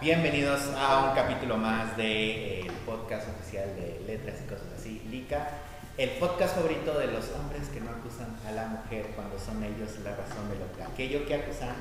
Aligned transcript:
Bienvenidos 0.00 0.62
a 0.78 1.10
un 1.10 1.14
capítulo 1.14 1.58
más 1.58 1.94
del 1.94 2.70
podcast 2.86 3.28
oficial 3.28 3.68
de 3.76 4.00
Letras 4.06 4.40
y 4.42 4.48
Cosas 4.48 4.66
Así, 4.74 5.02
Lica. 5.10 5.50
El 5.98 6.08
podcast 6.12 6.56
favorito 6.56 6.98
de 6.98 7.08
los 7.08 7.30
hombres 7.32 7.68
que 7.68 7.80
no 7.80 7.90
acusan 7.90 8.34
a 8.48 8.52
la 8.52 8.66
mujer 8.68 9.08
cuando 9.14 9.38
son 9.38 9.62
ellos 9.62 9.98
la 10.02 10.16
razón 10.16 10.48
de 10.48 10.56
lo 10.56 10.72
que 10.72 10.82
aquello 10.84 11.26
que 11.26 11.34
acusan. 11.34 11.76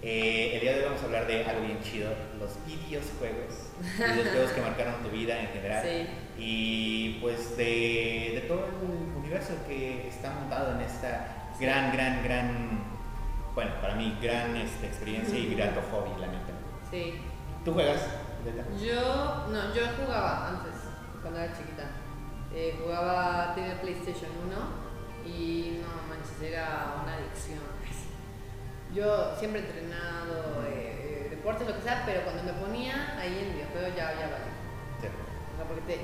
Eh, 0.00 0.52
el 0.54 0.60
día 0.60 0.74
de 0.74 0.78
hoy 0.78 0.84
vamos 0.84 1.02
a 1.02 1.06
hablar 1.06 1.26
de 1.26 1.44
algo 1.44 1.62
bien 1.62 1.82
chido, 1.82 2.12
los 2.38 2.52
videojuegos, 2.64 3.72
videojuegos 3.98 4.50
que 4.54 4.60
marcaron 4.60 5.02
tu 5.02 5.10
vida 5.10 5.40
en 5.40 5.48
general. 5.48 5.84
Sí. 5.84 6.06
Y 6.38 7.18
pues 7.20 7.56
de, 7.56 8.30
de 8.32 8.44
todo 8.46 8.64
el 8.64 9.18
universo 9.18 9.54
que 9.66 10.06
está 10.06 10.30
montado 10.30 10.76
en 10.76 10.82
esta 10.82 11.50
gran, 11.58 11.92
gran, 11.92 12.22
gran, 12.22 12.84
bueno, 13.56 13.72
para 13.80 13.96
mí, 13.96 14.16
gran 14.22 14.56
este, 14.56 14.86
experiencia 14.86 15.36
y 15.36 15.52
grato 15.56 15.80
hobby, 15.90 16.10
la 16.20 16.28
neta. 16.28 16.52
Sí. 16.92 17.14
¿Tú 17.64 17.74
juegas? 17.74 18.00
Yo, 18.82 19.46
no, 19.50 19.74
yo 19.74 19.82
jugaba 20.00 20.48
antes, 20.48 20.72
cuando 21.20 21.40
era 21.40 21.52
chiquita. 21.52 21.84
Eh, 22.54 22.80
jugaba, 22.82 23.54
tenía 23.54 23.80
PlayStation 23.80 24.30
1 24.46 25.30
y 25.30 25.82
no 25.82 26.08
manches, 26.08 26.40
era 26.42 26.94
una 27.02 27.14
adicción. 27.14 27.60
Yo 28.94 29.36
siempre 29.38 29.60
he 29.60 29.64
entrenado 29.66 30.64
eh, 30.66 31.26
eh, 31.26 31.26
deportes, 31.30 31.68
lo 31.68 31.76
que 31.76 31.82
sea, 31.82 32.02
pero 32.04 32.22
cuando 32.24 32.42
me 32.42 32.52
ponía 32.54 33.16
ahí 33.20 33.38
en 33.38 33.46
el 33.46 33.52
videojuego 33.52 33.88
ya, 33.88 34.14
ya 34.14 34.26
vale. 34.32 34.50
Sí. 35.00 35.06
O 35.06 35.56
sea, 35.56 35.66
porque 35.68 35.82
te 35.82 36.00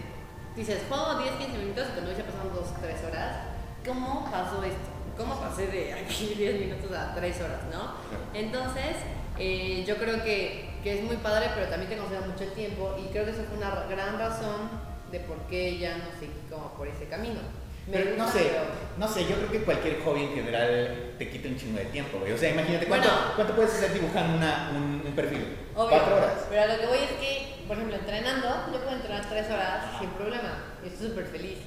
dices, 0.55 0.85
juego 0.89 1.19
10, 1.19 1.33
15 1.37 1.59
minutos 1.59 1.87
y 1.89 1.93
cuando 1.93 2.13
ya 2.13 2.25
pasaron 2.25 2.55
2, 2.55 2.67
3 2.81 3.05
horas, 3.11 3.37
¿cómo 3.85 4.31
pasó 4.31 4.63
esto? 4.63 4.91
¿Cómo 5.17 5.41
pasé 5.41 5.67
de 5.69 5.95
aquí 5.95 6.35
10 6.37 6.61
minutos 6.61 6.93
a 6.93 7.15
3 7.15 7.41
horas, 7.41 7.61
no? 7.73 7.95
Entonces, 8.35 8.97
eh, 9.39 9.85
yo 9.87 9.97
creo 9.97 10.23
que, 10.23 10.66
que 10.83 10.99
es 10.99 11.05
muy 11.05 11.17
padre, 11.17 11.47
pero 11.55 11.67
también 11.69 11.91
te 11.91 11.97
consume 11.97 12.21
mucho 12.27 12.45
el 12.45 12.53
tiempo 12.53 12.97
y 12.99 13.11
creo 13.13 13.25
que 13.25 13.31
eso 13.33 13.43
fue 13.49 13.59
una 13.59 13.71
ra- 13.71 13.87
gran 13.89 14.19
razón 14.19 14.71
de 15.11 15.21
por 15.21 15.37
qué 15.49 15.79
ya 15.79 15.97
no 15.99 16.05
seguí 16.19 16.33
como 16.51 16.73
por 16.75 16.89
ese 16.89 17.07
camino. 17.09 17.41
Me 17.87 17.99
Pero 17.99 18.17
no 18.17 18.29
sé, 18.29 18.51
pero- 18.51 18.65
no 18.99 19.07
sé, 19.07 19.27
yo 19.29 19.37
creo 19.37 19.51
que 19.53 19.61
cualquier 19.63 20.01
hobby 20.03 20.23
en 20.25 20.35
general 20.35 21.13
te 21.19 21.31
quita 21.31 21.49
un 21.49 21.57
chingo 21.57 21.79
de 21.79 21.85
tiempo, 21.87 22.19
güey. 22.19 22.33
O 22.33 22.39
sea, 22.39 22.51
imagínate, 22.51 22.87
¿cuánto, 22.87 23.09
Bueno. 23.09 23.23
cuánto 23.37 23.55
puedes 23.55 23.75
hacer 23.75 23.93
dibujando 23.95 24.37
una, 24.39 24.71
un, 24.75 25.03
un 25.07 25.13
perfil? 25.15 25.57
Obvio, 25.77 25.91
¿Cuatro 25.91 26.17
horas? 26.17 26.47
Pero 26.51 26.63
a 26.63 26.67
lo 26.67 26.81
que 26.81 26.87
voy 26.87 26.99
es 26.99 27.11
que, 27.13 27.55
por 27.69 27.77
ejemplo, 27.77 27.97
entrenando, 27.97 28.49
yo 28.73 28.81
puedo 28.81 28.97
entrenar 28.97 29.29
tres 29.29 29.47
horas 29.51 29.85
sin 30.01 30.09
problema. 30.11 30.65
Y 30.85 30.89
estoy 30.89 31.09
súper 31.11 31.27
feliz. 31.27 31.59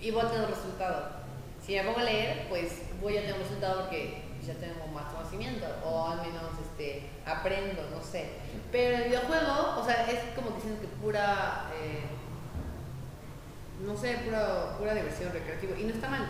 Y 0.00 0.10
voy 0.12 0.22
a 0.24 0.28
tener 0.30 0.44
un 0.46 0.54
resultado. 0.54 1.10
Si 1.66 1.74
me 1.74 1.82
pongo 1.82 1.98
a 1.98 2.04
leer, 2.04 2.46
pues 2.48 2.82
voy 3.00 3.16
a 3.16 3.20
tener 3.20 3.34
un 3.34 3.42
resultado 3.42 3.82
porque 3.82 4.22
ya 4.46 4.54
tengo 4.54 4.86
más 4.88 5.12
conocimiento. 5.12 5.66
O 5.84 6.08
al 6.08 6.18
menos 6.18 6.52
este, 6.60 7.10
aprendo, 7.26 7.82
no 7.90 8.02
sé. 8.02 8.30
Pero 8.72 8.98
el 8.98 9.04
videojuego, 9.04 9.80
o 9.80 9.84
sea, 9.84 10.10
es 10.10 10.34
como 10.34 10.54
que 10.54 10.60
siento 10.60 10.80
que 10.82 10.88
pura. 11.02 11.70
eh, 11.80 12.04
no 13.80 13.96
sé, 13.96 14.18
pura, 14.24 14.76
pura 14.78 14.94
diversión 14.94 15.32
recreativa. 15.32 15.78
Y 15.78 15.84
no 15.84 15.94
está 15.94 16.08
mal. 16.08 16.26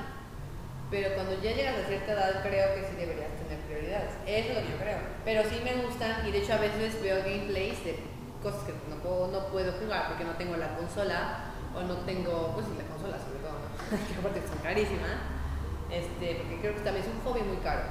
Pero 0.91 1.15
cuando 1.15 1.41
ya 1.41 1.53
llegas 1.53 1.79
a 1.79 1.87
cierta 1.87 2.13
edad, 2.13 2.43
creo 2.43 2.75
que 2.75 2.89
sí 2.89 2.97
deberías 2.97 3.31
tener 3.39 3.59
prioridades. 3.67 4.11
Eso 4.27 4.51
es 4.51 4.57
lo 4.57 4.63
que 4.63 4.73
yo 4.73 4.79
creo. 4.79 4.99
Pero 5.25 5.43
sí 5.49 5.61
me 5.63 5.83
gustan, 5.83 6.27
y 6.27 6.33
de 6.33 6.39
hecho 6.39 6.55
a 6.55 6.59
veces 6.59 7.01
veo 7.01 7.19
gameplays 7.19 7.85
de 7.85 7.97
cosas 8.43 8.65
que 8.65 8.73
no 8.89 8.97
puedo, 8.97 9.29
no 9.29 9.47
puedo 9.49 9.73
jugar 9.73 10.09
porque 10.09 10.25
no 10.25 10.33
tengo 10.33 10.57
la 10.57 10.77
consola, 10.77 11.51
o 11.75 11.83
no 11.83 11.95
tengo, 11.99 12.53
pues 12.55 12.67
sí, 12.67 12.73
la 12.77 12.85
consola 12.91 13.19
sobre 13.19 13.39
todo, 13.39 13.55
¿no? 13.55 14.09
que 14.09 14.19
aparte 14.19 14.43
son 14.49 14.59
carísimas. 14.59 15.40
Este, 15.93 16.35
porque 16.37 16.59
creo 16.61 16.75
que 16.75 16.81
también 16.81 17.05
es 17.05 17.11
un 17.13 17.21
hobby 17.25 17.43
muy 17.43 17.57
caro. 17.59 17.83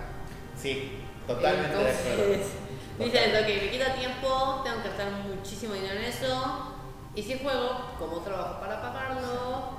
Sí, 0.56 1.00
totalmente 1.28 1.76
de 1.76 1.90
acuerdo. 1.92 2.24
Entonces, 2.34 2.48
dices, 3.00 3.42
ok, 3.42 3.64
me 3.64 3.70
quita 3.72 3.94
tiempo, 3.96 4.62
tengo 4.64 4.82
que 4.84 4.88
gastar 4.90 5.12
muchísimo 5.28 5.74
dinero 5.74 5.96
en 6.00 6.06
eso, 6.06 6.76
y 7.16 7.24
si 7.24 7.40
juego, 7.40 7.70
¿cómo 7.98 8.20
trabajo 8.20 8.59
para 8.59 8.82
pagarlo? 8.82 9.72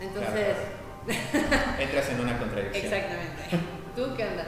Entonces, 0.00 0.56
Entras 1.78 2.08
en 2.10 2.20
una 2.20 2.38
contradicción. 2.38 2.84
exactamente. 2.84 3.42
¿Tú 3.96 4.14
qué 4.16 4.24
onda? 4.24 4.44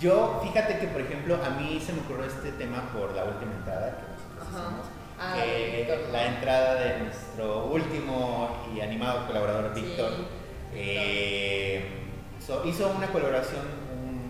Yo, 0.00 0.40
fíjate 0.42 0.78
que, 0.78 0.86
por 0.86 1.00
ejemplo, 1.02 1.38
a 1.44 1.50
mí 1.50 1.78
se 1.84 1.92
me 1.92 2.00
ocurrió 2.00 2.24
este 2.24 2.52
tema 2.52 2.90
por 2.92 3.14
la 3.14 3.24
última 3.24 3.52
entrada 3.52 3.98
que 3.98 4.38
nosotros 4.38 4.48
Ajá. 4.48 4.66
hicimos. 4.68 4.86
Ah, 5.22 5.36
la 6.12 6.26
entrada 6.26 6.74
de 6.76 6.98
nuestro 7.00 7.66
último 7.66 8.64
y 8.74 8.80
animado 8.80 9.26
colaborador, 9.26 9.72
Sí, 9.74 9.82
Víctor. 9.82 10.12
eh, 10.72 11.99
so- 12.50 12.64
hizo 12.66 12.90
una 12.96 13.06
colaboración, 13.06 13.62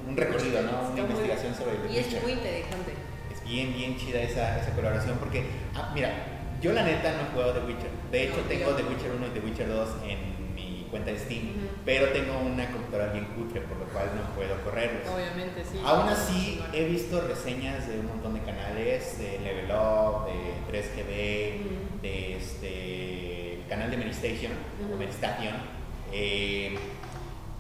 un, 0.05 0.11
un 0.11 0.17
recorrido, 0.17 0.63
¿no? 0.63 0.91
Una 0.93 1.01
investigación 1.01 1.55
sobre 1.55 1.77
The 1.77 1.93
Y 1.93 1.97
es 1.99 2.23
muy 2.23 2.33
interesante. 2.33 2.93
Es 3.33 3.45
bien, 3.45 3.73
bien 3.73 3.97
chida 3.97 4.21
esa, 4.21 4.61
esa 4.61 4.71
colaboración 4.75 5.17
porque, 5.19 5.45
ah, 5.75 5.91
mira, 5.95 6.11
yo 6.61 6.73
la 6.73 6.83
neta 6.83 7.13
no 7.13 7.33
juego 7.35 7.53
The 7.53 7.61
Witcher. 7.61 7.91
De 8.13 8.25
hecho, 8.25 8.37
No, 8.37 8.43
tengo 8.49 8.71
The 8.73 8.83
Witcher 8.83 9.13
1 9.17 9.27
y 9.27 9.31
The 9.31 9.41
Witcher 9.41 9.69
2 9.69 9.89
en 10.07 10.55
mi 10.55 10.87
cuenta 10.91 11.11
de 11.13 11.19
Steam, 11.19 11.53
pero 11.87 12.09
tengo 12.09 12.39
una 12.41 12.71
computadora 12.71 13.13
bien 13.13 13.25
cutre, 13.37 13.61
por 13.63 13.79
lo 13.79 13.85
cual 13.87 14.11
no 14.15 14.35
puedo 14.35 14.61
correrlos. 14.63 15.09
Obviamente, 15.09 15.65
sí. 15.65 15.81
Aún 15.85 16.09
así, 16.09 16.61
he 16.75 16.85
visto 16.85 17.21
reseñas 17.27 17.89
de 17.89 18.01
un 18.01 18.07
montón 18.09 18.35
de 18.35 18.41
canales, 18.41 19.17
de 19.19 19.39
Level 19.39 19.71
Up, 19.71 20.27
de 20.27 20.69
3GB, 20.69 21.61
Ujú. 21.61 22.03
de 22.03 22.37
este 22.37 23.55
el 23.55 23.67
canal 23.69 23.91
de 23.91 23.97
Meristation, 23.99 24.53
o 24.83 24.89
Ujú. 24.89 24.99
Meristation, 24.99 25.55
eh, 26.13 26.77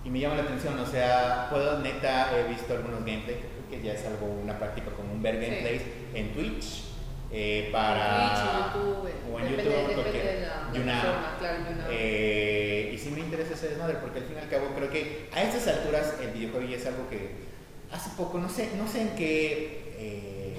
y 0.04 0.10
me 0.10 0.18
llama 0.20 0.36
la 0.36 0.42
atención, 0.42 0.78
o 0.78 0.86
sea, 0.86 1.48
puedo, 1.50 1.78
neta, 1.80 2.30
he 2.38 2.48
visto 2.48 2.72
algunos 2.72 3.00
gameplays, 3.04 3.38
creo 3.38 3.68
que 3.70 3.86
ya 3.86 3.92
es 3.94 4.04
algo, 4.06 4.26
una 4.26 4.58
práctica 4.58 4.90
común 4.92 5.22
ver 5.22 5.36
Sí. 5.36 5.46
gameplays 5.46 5.82
en 6.14 6.32
Twitch, 6.32 6.84
eh, 7.32 7.68
para... 7.70 8.72
Twitch, 8.72 8.82
YouTube, 8.82 9.10
o 9.32 9.38
en 9.38 9.44
depende, 9.50 9.64
YouTube, 9.64 9.88
depende 9.88 10.02
porque 10.02 10.18
de 10.18 10.40
la 10.40 10.70
claro, 10.72 11.58
YouNow. 11.68 11.86
eh, 11.90 12.90
y 12.94 12.98
sí 12.98 13.10
me 13.10 13.20
interesa 13.20 13.54
ese 13.54 13.68
desmadre, 13.68 13.98
porque 14.00 14.18
al 14.20 14.24
fin 14.24 14.36
y 14.36 14.40
al 14.40 14.48
cabo 14.48 14.66
creo 14.74 14.90
que 14.90 15.28
a 15.32 15.42
estas 15.42 15.66
alturas 15.68 16.14
el 16.20 16.30
videojuego 16.32 16.66
ya 16.68 16.76
es 16.76 16.86
algo 16.86 17.08
que 17.08 17.50
hace 17.92 18.10
poco, 18.16 18.38
no 18.38 18.48
sé, 18.48 18.70
no 18.78 18.88
sé 18.88 19.02
en 19.02 19.08
qué, 19.16 19.94
eh, 19.98 20.56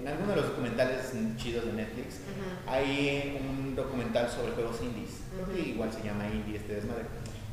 en 0.00 0.06
alguno 0.08 0.30
de 0.30 0.36
los 0.36 0.48
documentales 0.50 1.12
chidos 1.36 1.64
de 1.66 1.72
Netflix, 1.72 2.20
hay 2.66 3.38
un 3.40 3.74
documental 3.74 4.28
sobre 4.28 4.52
juegos 4.52 4.80
indies, 4.82 5.20
creo 5.34 5.54
que 5.56 5.70
igual 5.70 5.92
se 5.92 6.02
llama 6.02 6.26
Indie 6.26 6.56
este 6.56 6.74
desmadre, 6.74 7.04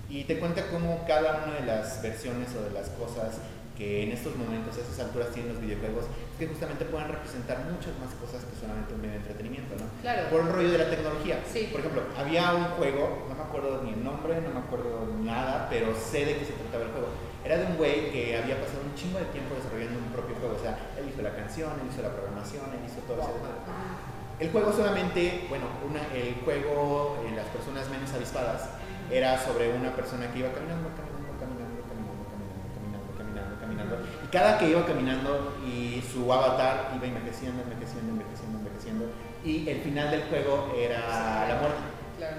y 0.10 0.24
te 0.24 0.40
cuenta 0.40 0.66
cómo 0.72 1.06
cada 1.08 1.46
una 1.46 1.56
de 1.60 1.66
las 1.66 2.02
versiones 2.02 2.50
o 2.56 2.64
de 2.64 2.72
las 2.72 2.90
cosas 2.90 3.38
que 3.78 4.04
en 4.04 4.12
estos 4.12 4.36
momentos, 4.36 4.76
a 4.76 4.82
esas 4.82 5.00
alturas 5.00 5.32
tienen 5.32 5.54
los 5.54 5.62
videojuegos, 5.62 6.04
es 6.04 6.38
que 6.38 6.48
justamente 6.48 6.84
puedan 6.84 7.08
representar 7.08 7.64
muchas 7.72 7.96
más 7.96 8.12
cosas 8.20 8.44
que 8.44 8.52
solamente 8.60 8.92
un 8.92 9.00
medio 9.00 9.16
de 9.16 9.24
entretenimiento, 9.24 9.72
¿no? 9.80 9.88
Claro. 10.04 10.28
Por 10.28 10.42
el 10.42 10.52
rollo 10.52 10.72
de 10.76 10.78
la 10.84 10.90
tecnología. 10.90 11.40
Sí. 11.48 11.70
Por 11.72 11.80
ejemplo, 11.80 12.04
había 12.20 12.52
un 12.52 12.76
juego, 12.76 13.24
no 13.30 13.36
me 13.40 13.44
acuerdo 13.44 13.80
ni 13.88 13.96
el 13.96 14.04
nombre, 14.04 14.42
no 14.42 14.52
me 14.52 14.60
acuerdo 14.60 15.08
nada, 15.24 15.72
pero 15.72 15.96
sé 15.96 16.26
de 16.26 16.36
qué 16.36 16.44
se 16.44 16.60
trataba 16.60 16.84
el 16.84 16.92
juego. 16.92 17.08
Era 17.46 17.56
de 17.56 17.72
un 17.72 17.78
güey 17.78 18.12
que 18.12 18.36
había 18.36 18.60
pasado 18.60 18.84
un 18.84 18.92
chingo 19.00 19.16
de 19.16 19.32
tiempo 19.32 19.56
desarrollando 19.56 19.96
un 19.96 20.12
propio 20.12 20.36
juego. 20.36 20.60
O 20.60 20.62
sea, 20.62 20.76
él 21.00 21.08
hizo 21.08 21.22
la 21.24 21.32
canción, 21.32 21.72
él 21.80 21.88
hizo 21.88 22.04
la 22.04 22.12
programación, 22.12 22.68
él 22.76 22.84
hizo 22.84 23.00
todo. 23.08 23.24
Ujú. 23.24 23.48
El 24.40 24.52
juego 24.52 24.72
solamente, 24.72 25.48
bueno, 25.48 25.68
una, 25.88 26.00
el 26.16 26.36
juego, 26.44 27.20
eh, 27.28 27.32
las 27.36 27.48
personas 27.48 27.90
menos 27.90 28.12
avispadas, 28.12 28.76
era 29.12 29.38
sobre 29.44 29.74
una 29.74 29.96
persona 29.96 30.32
que 30.32 30.40
iba 30.40 30.50
caminando, 30.52 30.90
caminando, 30.96 31.40
caminando, 31.40 31.82
caminando, 31.90 32.24
caminando, 32.30 33.14
caminando, 33.18 33.58
caminando, 33.60 33.60
caminando. 33.60 33.96
Y 34.24 34.28
cada 34.28 34.58
que 34.58 34.70
iba 34.70 34.86
caminando 34.86 35.58
y 35.66 36.04
su 36.12 36.32
avatar 36.32 36.92
iba 36.96 37.08
envejeciendo, 37.08 37.64
envejeciendo, 37.64 38.12
envejeciendo, 38.14 38.60
envejeciendo. 38.60 39.06
Y 39.44 39.70
el 39.70 39.82
final 39.82 40.12
del 40.12 40.24
juego 40.24 40.74
era 40.78 41.48
la 41.48 41.56
muerte. 41.60 41.82
Claro. 42.18 42.38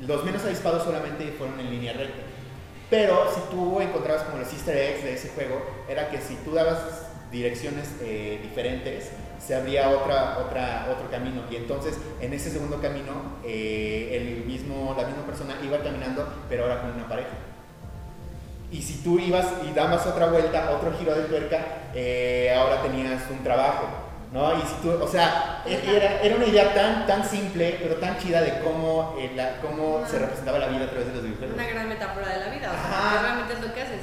Los 0.00 0.24
menos 0.24 0.44
avispados 0.44 0.82
solamente 0.84 1.34
fueron 1.36 1.60
en 1.60 1.70
línea 1.70 1.92
recta. 1.92 2.22
Pero 2.88 3.30
si 3.32 3.40
tú 3.50 3.80
encontrabas 3.80 4.24
como 4.24 4.38
los 4.38 4.52
easter 4.52 4.76
eggs 4.76 5.04
de 5.04 5.14
ese 5.14 5.28
juego, 5.28 5.62
era 5.88 6.10
que 6.10 6.20
si 6.20 6.34
tú 6.36 6.52
dabas 6.52 7.09
direcciones 7.30 7.88
eh, 8.02 8.40
diferentes, 8.42 9.10
se 9.44 9.54
abría 9.54 9.88
otra, 9.90 10.38
otra, 10.38 10.86
otro 10.90 11.10
camino. 11.10 11.42
Y 11.50 11.56
entonces 11.56 11.96
en 12.20 12.32
ese 12.32 12.50
segundo 12.50 12.80
camino, 12.80 13.12
eh, 13.44 14.16
el 14.38 14.44
mismo, 14.46 14.94
la 14.98 15.06
misma 15.06 15.24
persona 15.24 15.54
iba 15.64 15.78
caminando, 15.78 16.26
pero 16.48 16.64
ahora 16.64 16.82
con 16.82 16.92
una 16.92 17.08
pareja. 17.08 17.28
Y 18.70 18.82
si 18.82 19.02
tú 19.02 19.18
ibas 19.18 19.46
y 19.68 19.72
dabas 19.72 20.06
otra 20.06 20.26
vuelta, 20.26 20.70
otro 20.70 20.92
giro 20.98 21.14
de 21.14 21.22
tuerca, 21.24 21.58
eh, 21.94 22.54
ahora 22.56 22.82
tenías 22.82 23.22
un 23.30 23.42
trabajo. 23.42 23.86
¿no? 24.32 24.56
Y 24.56 24.60
si 24.60 24.74
tú, 24.80 24.92
o 24.92 25.08
sea, 25.08 25.64
e- 25.66 25.96
era, 25.96 26.20
era 26.22 26.36
una 26.36 26.46
idea 26.46 26.72
tan, 26.72 27.04
tan 27.04 27.28
simple, 27.28 27.78
pero 27.82 27.96
tan 27.96 28.16
chida 28.18 28.40
de 28.42 28.60
cómo, 28.60 29.16
eh, 29.18 29.32
la- 29.34 29.56
cómo 29.60 30.06
se 30.06 30.20
representaba 30.20 30.60
la 30.60 30.68
vida 30.68 30.84
a 30.84 30.88
través 30.90 31.08
de 31.08 31.14
los 31.14 31.22
videojuegos. 31.24 31.54
Una 31.56 31.66
gran 31.66 31.88
metáfora 31.88 32.28
de 32.28 32.38
la 32.38 32.48
vida. 32.54 32.70
O 32.70 32.72
sea, 32.88 33.22
realmente 33.22 33.54
es 33.54 33.60
lo 33.60 33.74
que 33.74 33.82
haces. 33.82 34.00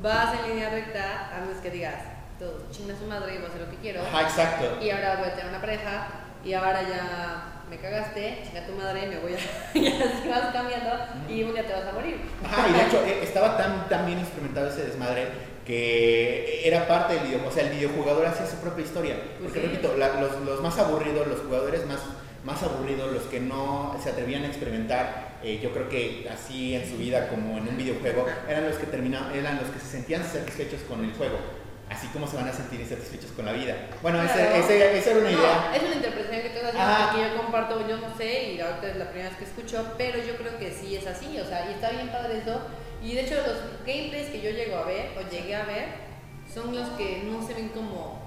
Vas 0.00 0.34
en 0.38 0.50
línea 0.50 0.70
recta, 0.70 1.36
a 1.36 1.40
menos 1.40 1.56
que 1.60 1.70
digas, 1.70 1.94
todo 2.38 2.58
chinga 2.70 2.94
su 2.96 3.06
madre 3.06 3.34
y 3.34 3.36
voy 3.38 3.46
a 3.46 3.48
hacer 3.48 3.60
lo 3.62 3.70
que 3.70 3.76
quiero. 3.76 4.02
Ajá, 4.02 4.22
exacto. 4.22 4.78
Y 4.82 4.90
ahora 4.90 5.16
voy 5.16 5.28
a 5.28 5.34
tener 5.34 5.48
una 5.50 5.60
pareja 5.60 6.08
y 6.44 6.52
ahora 6.54 6.82
ya 6.82 7.62
me 7.70 7.78
cagaste, 7.78 8.42
chica 8.46 8.64
tu 8.66 8.72
madre, 8.72 9.06
me 9.08 9.18
voy 9.18 9.34
a. 9.34 9.38
ya 10.24 10.30
vas 10.40 10.52
cambiando 10.52 10.90
y 11.28 11.42
un 11.42 11.52
día 11.54 11.66
te 11.66 11.72
vas 11.72 11.86
a 11.86 11.92
morir. 11.92 12.20
Ajá, 12.44 12.68
y 12.68 12.72
de 12.72 12.82
hecho 12.86 13.04
eh, 13.04 13.20
estaba 13.22 13.56
tan, 13.56 13.88
tan 13.88 14.06
bien 14.06 14.18
instrumentado 14.20 14.68
ese 14.68 14.84
desmadre 14.86 15.26
que 15.66 16.66
era 16.66 16.86
parte 16.86 17.14
del 17.14 17.24
videojuego, 17.24 17.50
o 17.50 17.52
sea, 17.52 17.64
el 17.64 17.70
videojugador 17.76 18.26
hacía 18.26 18.46
su 18.46 18.56
propia 18.58 18.84
historia. 18.84 19.16
Pues 19.38 19.52
Porque 19.52 19.60
sí. 19.60 19.66
repito, 19.66 19.96
la- 19.96 20.20
los, 20.20 20.40
los 20.42 20.60
más 20.62 20.78
aburridos, 20.78 21.26
los 21.26 21.40
jugadores 21.40 21.84
más, 21.86 21.98
más 22.44 22.62
aburridos, 22.62 23.12
los 23.12 23.22
que 23.24 23.40
no 23.40 23.96
se 24.02 24.10
atrevían 24.10 24.44
a 24.44 24.46
experimentar, 24.46 25.38
eh, 25.42 25.58
yo 25.60 25.72
creo 25.72 25.88
que 25.88 26.28
así 26.32 26.76
en 26.76 26.88
su 26.88 26.96
vida 26.96 27.28
como 27.28 27.58
en 27.58 27.66
un 27.68 27.76
videojuego, 27.76 28.26
eran 28.48 28.64
los 28.68 28.76
que 28.76 28.86
terminaban, 28.86 29.34
eran 29.34 29.56
los 29.56 29.68
que 29.70 29.80
se 29.80 29.86
sentían 29.86 30.22
satisfechos 30.24 30.80
con 30.88 31.04
el 31.04 31.12
juego. 31.14 31.36
Así 31.96 32.08
como 32.08 32.26
se 32.26 32.36
van 32.36 32.48
a 32.48 32.52
sentir 32.52 32.80
insatisfechos 32.80 33.30
con 33.32 33.46
la 33.46 33.52
vida. 33.52 33.74
Bueno, 34.02 34.22
ese- 34.22 34.34
Claro. 34.34 34.54
ese- 34.56 34.98
esa 34.98 35.10
era 35.12 35.20
una 35.20 35.30
No, 35.30 35.38
idea. 35.38 35.72
es 35.76 35.82
una 35.82 35.94
interpretación 35.94 36.40
que 36.42 36.78
Ajá. 36.78 37.08
haciendo 37.08 37.12
que 37.30 37.34
yo 37.36 37.42
comparto, 37.42 37.88
yo 37.88 37.96
no 37.96 38.16
sé, 38.16 38.52
y 38.52 38.60
ahorita 38.60 38.86
es 38.88 38.96
la 38.96 39.04
primera 39.10 39.28
vez 39.30 39.38
que 39.38 39.44
escucho, 39.44 39.94
pero 39.96 40.18
yo 40.18 40.36
creo 40.36 40.58
que 40.58 40.70
sí 40.72 40.94
es 40.94 41.06
así, 41.06 41.38
o 41.40 41.44
sea, 41.46 41.70
y 41.70 41.74
está 41.74 41.90
bien 41.90 42.08
padre 42.10 42.38
eso. 42.38 42.60
Y 43.02 43.14
de 43.14 43.22
hecho, 43.22 43.36
los 43.36 43.58
gameplays 43.86 44.28
que 44.28 44.42
yo 44.42 44.50
llego 44.50 44.76
a 44.76 44.84
ver, 44.84 45.10
o 45.16 45.30
llegué 45.30 45.54
a 45.56 45.64
ver, 45.64 45.86
son 46.52 46.74
los 46.74 46.88
que 46.90 47.22
no 47.24 47.44
se 47.46 47.54
ven 47.54 47.68
como. 47.70 48.24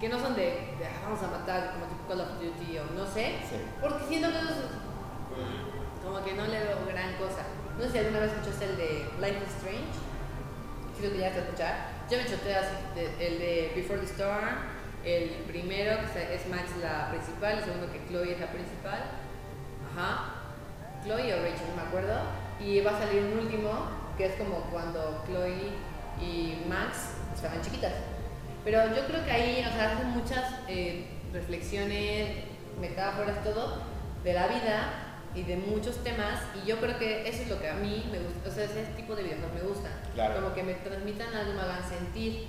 que 0.00 0.08
no 0.08 0.18
son 0.18 0.34
de, 0.34 0.42
de, 0.42 0.84
"Ah, 0.84 0.98
vamos 1.04 1.22
a 1.22 1.28
matar, 1.28 1.74
como 1.74 1.86
tipo 1.86 2.08
Call 2.08 2.20
of 2.22 2.40
Duty 2.42 2.76
o 2.78 2.84
no 2.98 3.06
sé, 3.06 3.38
Sí. 3.48 3.54
porque 3.80 4.02
siento 4.08 4.32
que 4.32 4.38
eso 4.38 4.48
es- 4.50 6.02
como 6.04 6.24
que 6.24 6.32
no 6.34 6.44
le 6.48 6.58
veo 6.58 6.78
gran 6.88 7.12
cosa. 7.14 7.46
No 7.78 7.84
sé 7.84 7.90
si 7.92 7.98
alguna 7.98 8.18
vez 8.18 8.32
escuchaste 8.32 8.64
el 8.64 8.76
de 8.78 8.88
Life 9.20 9.38
is 9.46 9.54
Strange. 9.62 9.94
Si 10.96 11.02
lo 11.06 11.10
querías 11.12 11.36
escuchar. 11.36 11.91
Yo 12.12 12.18
me 12.18 12.24
de- 12.24 13.26
el 13.26 13.38
de 13.38 13.72
Before 13.74 13.98
the 13.98 14.04
Storm, 14.04 14.44
el 15.02 15.30
primero 15.48 15.96
que 16.12 16.34
es 16.34 16.46
Max 16.46 16.64
la 16.82 17.08
principal, 17.08 17.56
el 17.56 17.64
segundo 17.64 17.90
que 17.90 18.06
Chloe 18.06 18.32
es 18.34 18.38
la 18.38 18.48
principal. 18.48 19.00
Ajá. 19.90 20.34
Chloe 21.02 21.32
o 21.32 21.36
Rachel, 21.42 21.68
no 21.70 21.82
me 21.82 21.88
acuerdo. 21.88 22.20
Y 22.60 22.82
va 22.82 22.90
a 22.90 22.98
salir 22.98 23.22
un 23.22 23.38
último 23.38 23.70
que 24.18 24.26
es 24.26 24.34
como 24.34 24.58
cuando 24.70 25.24
Chloe 25.26 25.72
y 26.20 26.62
Max 26.68 27.14
estaban 27.34 27.62
chiquitas. 27.62 27.94
Pero 28.62 28.94
yo 28.94 29.06
creo 29.06 29.24
que 29.24 29.30
ahí, 29.32 29.64
o 29.66 29.72
sea, 29.72 29.94
hacen 29.94 30.08
muchas 30.08 30.52
eh, 30.68 31.06
reflexiones, 31.32 32.44
metáforas, 32.78 33.42
todo, 33.42 33.84
de 34.22 34.34
la 34.34 34.48
vida 34.48 35.01
y 35.34 35.42
de 35.42 35.56
muchos 35.56 36.02
temas. 36.04 36.40
Y 36.62 36.66
yo 36.68 36.78
creo 36.78 36.98
que 36.98 37.28
eso 37.28 37.42
es 37.42 37.48
lo 37.48 37.60
que 37.60 37.68
a 37.68 37.74
mí 37.74 38.04
me 38.10 38.18
gusta, 38.18 38.48
o 38.48 38.52
sea, 38.52 38.64
ese 38.64 38.84
tipo 38.96 39.14
de 39.14 39.22
videojuegos 39.24 39.54
me 39.54 39.60
gustan. 39.68 39.92
Claro. 40.14 40.34
Como 40.42 40.54
que 40.54 40.62
me 40.62 40.74
transmitan 40.74 41.34
algo, 41.34 41.54
me 41.54 41.60
hagan 41.60 41.88
sentir. 41.88 42.46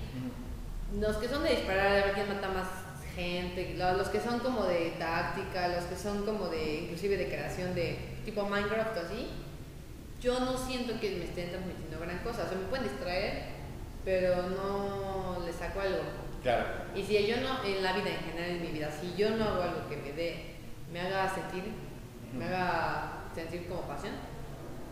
Los 1.00 1.18
que 1.18 1.27
son 1.27 1.44
de 1.44 1.50
disparar, 1.51 1.94
de 1.95 2.01
ver 2.01 2.13
quién 2.13 2.27
mata 2.30 2.50
más 2.50 2.68
gente, 3.15 3.75
lo- 3.77 3.94
los 3.97 4.09
que 4.09 4.19
son 4.19 4.39
como 4.39 4.65
de 4.65 4.91
táctica, 5.00 5.68
los 5.69 5.85
que 5.85 5.95
son 5.95 6.25
como 6.25 6.47
de, 6.50 6.81
inclusive 6.83 7.18
de 7.18 7.27
creación 7.27 7.74
de 7.75 7.97
tipo 8.25 8.44
Minecraft 8.47 8.97
o 8.97 9.00
así, 9.01 9.27
yo 10.21 10.39
no 10.39 10.57
siento 10.57 11.00
que 11.00 11.12
me 11.18 11.25
estén 11.25 11.50
transmitiendo 11.51 12.00
gran 12.00 12.19
cosa. 12.19 12.44
O 12.45 12.47
sea, 12.50 12.57
me 12.57 12.65
pueden 12.65 12.88
distraer, 12.88 13.44
pero 14.06 14.44
no 14.50 15.44
les 15.45 15.56
saco 15.56 15.80
algo. 15.81 16.00
Claro. 16.41 16.65
Y 16.95 17.03
si 17.03 17.25
yo 17.27 17.38
no, 17.38 17.63
en 17.63 17.83
la 17.83 17.94
vida 17.94 18.09
en 18.09 18.19
general, 18.31 18.50
en 18.51 18.62
mi 18.62 18.68
vida, 18.68 18.89
si 18.91 19.13
yo 19.15 19.31
no 19.31 19.45
hago 19.45 19.62
algo 19.63 19.89
que 19.89 19.97
me 19.97 20.12
dé, 20.13 20.56
me 20.91 21.00
haga 21.01 21.33
sentir, 21.33 21.63
me 22.38 22.45
haga 22.45 23.24
sentir 23.33 23.68
como 23.68 23.81
pasión, 23.81 24.13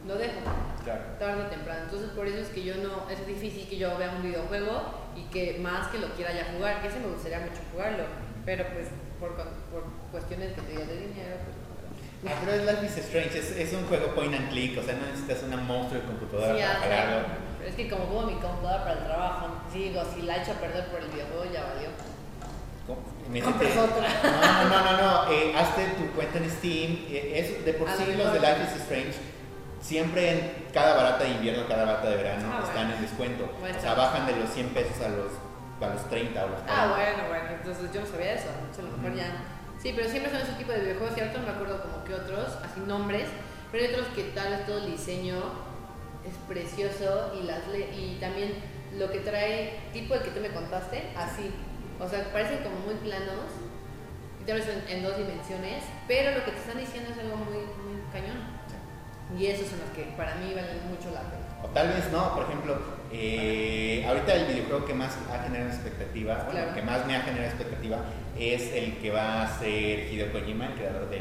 lo 0.07 0.15
dejo 0.15 0.39
Claro. 0.83 1.01
tarde 1.19 1.43
o 1.43 1.47
temprano. 1.47 1.81
Entonces 1.85 2.09
por 2.11 2.27
eso 2.27 2.39
es 2.39 2.49
que 2.49 2.63
yo 2.63 2.75
no, 2.77 3.09
es 3.09 3.25
difícil 3.27 3.67
que 3.67 3.77
yo 3.77 3.97
vea 3.97 4.11
un 4.11 4.23
videojuego 4.23 4.81
y 5.15 5.23
que 5.25 5.59
más 5.59 5.87
que 5.89 5.99
lo 5.99 6.07
quiera 6.13 6.31
ya 6.33 6.53
jugar, 6.55 6.81
que 6.81 6.87
ese 6.87 6.99
me 6.99 7.07
gustaría 7.07 7.39
mucho 7.39 7.61
jugarlo, 7.71 8.03
pero 8.45 8.65
pues 8.73 8.87
por, 9.19 9.35
por 9.35 9.83
cuestiones 10.11 10.53
que 10.53 10.61
te 10.61 10.71
digo 10.71 10.85
de 10.85 10.97
dinero, 11.07 11.35
pues 11.45 11.55
no. 11.57 12.29
Ah, 12.31 12.37
pero 12.45 12.53
es 12.53 12.65
Life 12.65 12.85
is 12.85 12.97
Strange, 13.05 13.37
es, 13.39 13.51
es 13.51 13.73
un 13.73 13.85
juego 13.87 14.13
point 14.13 14.33
and 14.33 14.49
click, 14.49 14.77
o 14.77 14.83
sea, 14.83 14.95
no 14.95 15.05
necesitas 15.07 15.43
una 15.43 15.57
monstruo 15.57 16.01
de 16.01 16.07
computadora 16.07 16.55
Sí, 16.55 16.61
para 16.61 16.79
jugarlo. 16.79 17.27
Pero 17.57 17.69
es 17.69 17.75
que 17.75 17.89
como 17.89 18.05
juego 18.05 18.25
mi 18.27 18.33
computadora 18.39 18.83
para 18.83 18.93
el 18.99 19.05
trabajo, 19.05 19.47
digo, 19.73 20.01
si 20.15 20.21
la 20.23 20.37
echo 20.41 20.51
a 20.51 20.55
perder 20.55 20.85
por 20.87 20.99
el 21.01 21.09
videojuego 21.09 21.45
ya 21.45 21.63
valió. 21.63 21.89
Métete- 23.31 23.77
otra. 23.79 24.07
No, 24.23 24.69
no, 24.69 24.91
no, 24.91 25.01
no, 25.25 25.31
eh, 25.31 25.53
hazte 25.55 25.85
tu 25.97 26.05
cuenta 26.15 26.37
en 26.37 26.49
Steam, 26.49 27.05
eh, 27.09 27.33
es 27.57 27.65
de 27.65 27.73
por 27.73 27.87
sí 27.89 28.05
lo 28.17 28.23
los 28.25 28.33
de. 28.33 28.39
Life 28.39 28.61
is 28.75 28.81
Strange, 28.81 29.13
siempre 29.81 30.31
en 30.31 30.53
cada 30.73 30.95
barata 30.95 31.23
de 31.23 31.29
invierno, 31.31 31.67
cada 31.67 31.85
barata 31.85 32.09
de 32.09 32.15
verano 32.17 32.49
Ah, 32.53 32.59
están 32.63 32.87
bueno. 32.87 32.95
en 32.95 33.01
descuento. 33.01 33.49
Bueno, 33.59 33.77
o 33.77 33.81
sea, 33.81 33.93
bajan 33.93 34.25
de 34.27 34.35
los 34.35 34.49
100 34.49 34.69
pesos 34.69 34.97
a 35.01 35.09
los, 35.09 35.31
a 35.81 35.93
los 35.93 36.09
30 36.09 36.43
o 36.45 36.47
los 36.49 36.59
40. 36.61 36.83
Ah, 36.83 36.87
bueno, 36.95 37.27
bueno, 37.29 37.49
entonces 37.57 37.91
yo 37.93 38.01
no 38.01 38.07
sabía 38.07 38.33
eso, 38.33 38.47
a 38.49 38.81
lo 38.81 38.97
mejor 38.97 39.15
ya. 39.17 39.31
Sí, 39.81 39.93
pero 39.95 40.07
siempre 40.09 40.31
son 40.31 40.41
ese 40.41 40.53
tipo 40.53 40.71
de 40.71 40.79
videojuegos, 40.81 41.17
y 41.17 41.21
ahorita 41.21 41.39
no 41.39 41.45
me 41.47 41.51
acuerdo 41.53 41.81
como 41.81 42.03
que 42.03 42.13
otros, 42.13 42.47
así 42.63 42.81
nombres, 42.85 43.27
pero 43.71 43.83
hay 43.85 43.91
otros 43.93 44.07
que 44.13 44.23
tal 44.35 44.49
vez 44.51 44.65
todo 44.67 44.77
el 44.77 44.91
diseño 44.91 45.37
es 46.27 46.35
precioso 46.47 47.33
y 47.41 47.45
las 47.47 47.61
y 47.97 48.17
también 48.19 48.53
lo 48.99 49.09
que 49.09 49.19
trae, 49.21 49.79
tipo 49.93 50.13
el 50.13 50.21
que 50.21 50.29
tú 50.31 50.39
me 50.41 50.49
contaste, 50.49 51.09
así. 51.17 51.49
O 52.01 52.09
sea, 52.09 52.31
parecen 52.33 52.63
como 52.63 52.77
muy 52.85 52.95
planos, 52.95 53.45
y 54.41 54.43
tal 54.45 54.57
vez 54.57 54.67
en, 54.67 54.97
en 54.97 55.03
dos 55.03 55.17
dimensiones, 55.17 55.83
pero 56.07 56.31
lo 56.37 56.43
que 56.45 56.51
te 56.51 56.57
están 56.57 56.77
diciendo 56.79 57.11
es 57.11 57.19
algo 57.19 57.37
muy, 57.37 57.57
muy 57.85 58.01
cañón. 58.11 58.37
Y 59.37 59.45
esos 59.47 59.67
son 59.69 59.79
los 59.79 59.89
que 59.91 60.11
para 60.17 60.35
mí 60.35 60.51
valen 60.53 60.89
mucho 60.89 61.11
la 61.13 61.21
pena. 61.21 61.45
O 61.63 61.67
tal 61.67 61.89
vez 61.89 62.11
no, 62.11 62.33
por 62.33 62.43
ejemplo, 62.45 62.75
eh, 63.13 64.03
ahorita 64.07 64.33
el 64.33 64.45
videojuego 64.47 64.83
que 64.85 64.93
más 64.95 65.15
ha 65.31 65.43
generado 65.43 65.69
expectativa, 65.69 66.35
bueno, 66.45 66.51
Claro. 66.51 66.73
que 66.73 66.81
más 66.81 67.05
me 67.05 67.15
ha 67.15 67.21
generado 67.21 67.47
expectativa, 67.49 67.97
es 68.37 68.73
el 68.73 68.97
que 68.97 69.11
va 69.11 69.43
a 69.43 69.59
ser 69.59 70.11
Hideo 70.11 70.31
Kojima, 70.33 70.65
el 70.67 70.73
creador 70.73 71.09
de 71.09 71.19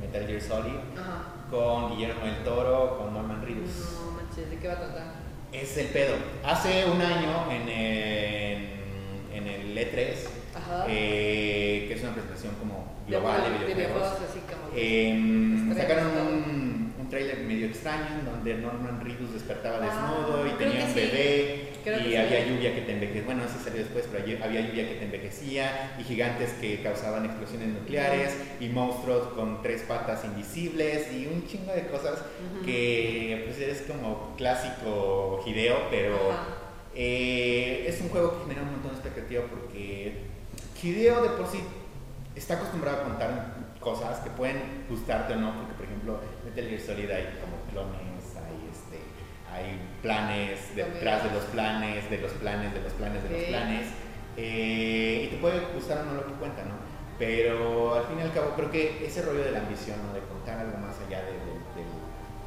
Metal 0.00 0.26
Gear 0.26 0.40
Solid, 0.40 0.76
Ajá. 0.96 1.24
con 1.50 1.90
Guillermo 1.96 2.24
del 2.24 2.36
Toro, 2.44 2.96
con 2.98 3.12
Norman 3.12 3.44
Reedus. 3.44 3.98
No 4.04 4.12
manches, 4.12 4.48
¿de 4.48 4.56
qué 4.58 4.68
va 4.68 4.74
a 4.74 4.78
tratar? 4.78 5.12
Es 5.52 5.76
el 5.76 5.88
pedo. 5.88 6.14
Hace 6.44 6.86
un 6.86 7.02
año 7.02 7.50
en, 7.50 7.68
el- 7.68 8.81
en 9.34 9.46
el 9.46 9.76
E3, 9.78 10.14
Ajá. 10.54 10.86
eh, 10.88 11.86
que 11.88 11.94
es 11.94 12.02
una 12.02 12.12
presentación 12.12 12.54
como 12.56 12.92
global 13.08 13.42
de 13.42 13.48
juegos- 13.50 13.66
videojuegos, 13.76 14.12
em, 14.76 15.74
sacaron 15.76 16.06
un, 16.18 16.94
un 17.00 17.08
trailer 17.10 17.38
medio 17.40 17.66
extraño 17.66 18.18
en 18.20 18.24
donde 18.24 18.54
Norman 18.54 19.00
Reedus 19.04 19.32
despertaba 19.34 19.78
Ah, 19.82 19.86
desnudo 19.86 20.46
y 20.46 20.50
tenía 20.52 20.84
un 20.86 20.94
bebé 20.94 21.68
y 21.84 22.14
había 22.14 22.46
lluvia 22.46 22.74
que 22.76 22.82
te 22.82 22.92
envejecía, 22.92 23.22
bueno, 23.24 23.42
eso 23.44 23.58
salió 23.62 23.80
después, 23.80 24.04
pero 24.10 24.22
había- 24.44 24.60
lluvia 24.60 24.88
que 24.88 24.94
te 24.94 25.04
envejecía 25.04 25.96
y 25.98 26.04
gigantes 26.04 26.50
que 26.60 26.80
causaban 26.80 27.24
explosiones 27.24 27.68
nucleares 27.68 28.36
y 28.60 28.68
monstruos 28.68 29.28
con 29.34 29.62
tres 29.62 29.82
patas 29.82 30.24
invisibles 30.24 31.12
y 31.12 31.26
un 31.26 31.44
chingo 31.46 31.72
de 31.72 31.86
cosas 31.88 32.22
que 32.64 33.42
pues 33.46 33.58
es 33.58 33.82
como 33.82 34.34
clásico 34.36 35.42
Hideo, 35.44 35.88
pero. 35.90 36.61
Eh, 36.94 37.84
es 37.88 38.00
un 38.00 38.08
juego 38.10 38.32
que 38.38 38.42
genera 38.44 38.62
un 38.62 38.72
montón 38.72 38.90
de 38.92 38.96
expectativa 38.98 39.44
porque 39.50 40.30
Hideo 40.82 41.22
de 41.22 41.28
por 41.30 41.46
sí 41.46 41.60
está 42.34 42.54
acostumbrado 42.54 43.02
a 43.02 43.04
contar 43.04 43.54
cosas 43.78 44.18
que 44.20 44.30
pueden 44.30 44.84
gustarte 44.88 45.34
o 45.34 45.36
no, 45.36 45.54
porque 45.56 45.74
por 45.74 45.84
ejemplo 45.86 46.20
Metal 46.44 46.64
Gear 46.68 46.80
Solid 46.80 47.10
hay 47.10 47.38
como 47.40 47.56
clones, 47.70 48.24
hay 48.36 48.68
este, 48.70 48.98
hay 49.52 49.78
planes 50.02 50.74
detrás 50.74 51.22
de 51.24 51.30
los 51.30 51.44
planes, 51.44 52.10
de 52.10 52.18
los 52.18 52.32
planes, 52.32 52.74
de 52.74 52.80
los 52.80 52.92
planes, 52.94 53.22
de 53.22 53.28
los 53.30 53.42
planes, 53.48 53.86
eh, 54.36 55.24
y 55.26 55.34
te 55.34 55.36
puede 55.40 55.60
gustar 55.74 55.98
o 55.98 56.04
no 56.04 56.14
lo 56.14 56.26
que 56.26 56.32
cuenta, 56.34 56.64
¿no? 56.64 56.74
Pero 57.18 57.94
al 57.94 58.04
fin 58.06 58.18
y 58.18 58.22
al 58.22 58.32
cabo 58.32 58.54
creo 58.56 58.70
que 58.72 59.06
ese 59.06 59.22
rollo 59.22 59.44
de 59.44 59.52
la 59.52 59.60
ambición, 59.60 59.98
¿no? 60.04 60.12
De 60.14 60.20
contar 60.26 60.58
algo 60.58 60.78
más 60.78 60.96
allá 61.06 61.20
de- 61.22 61.32
de- 61.32 61.61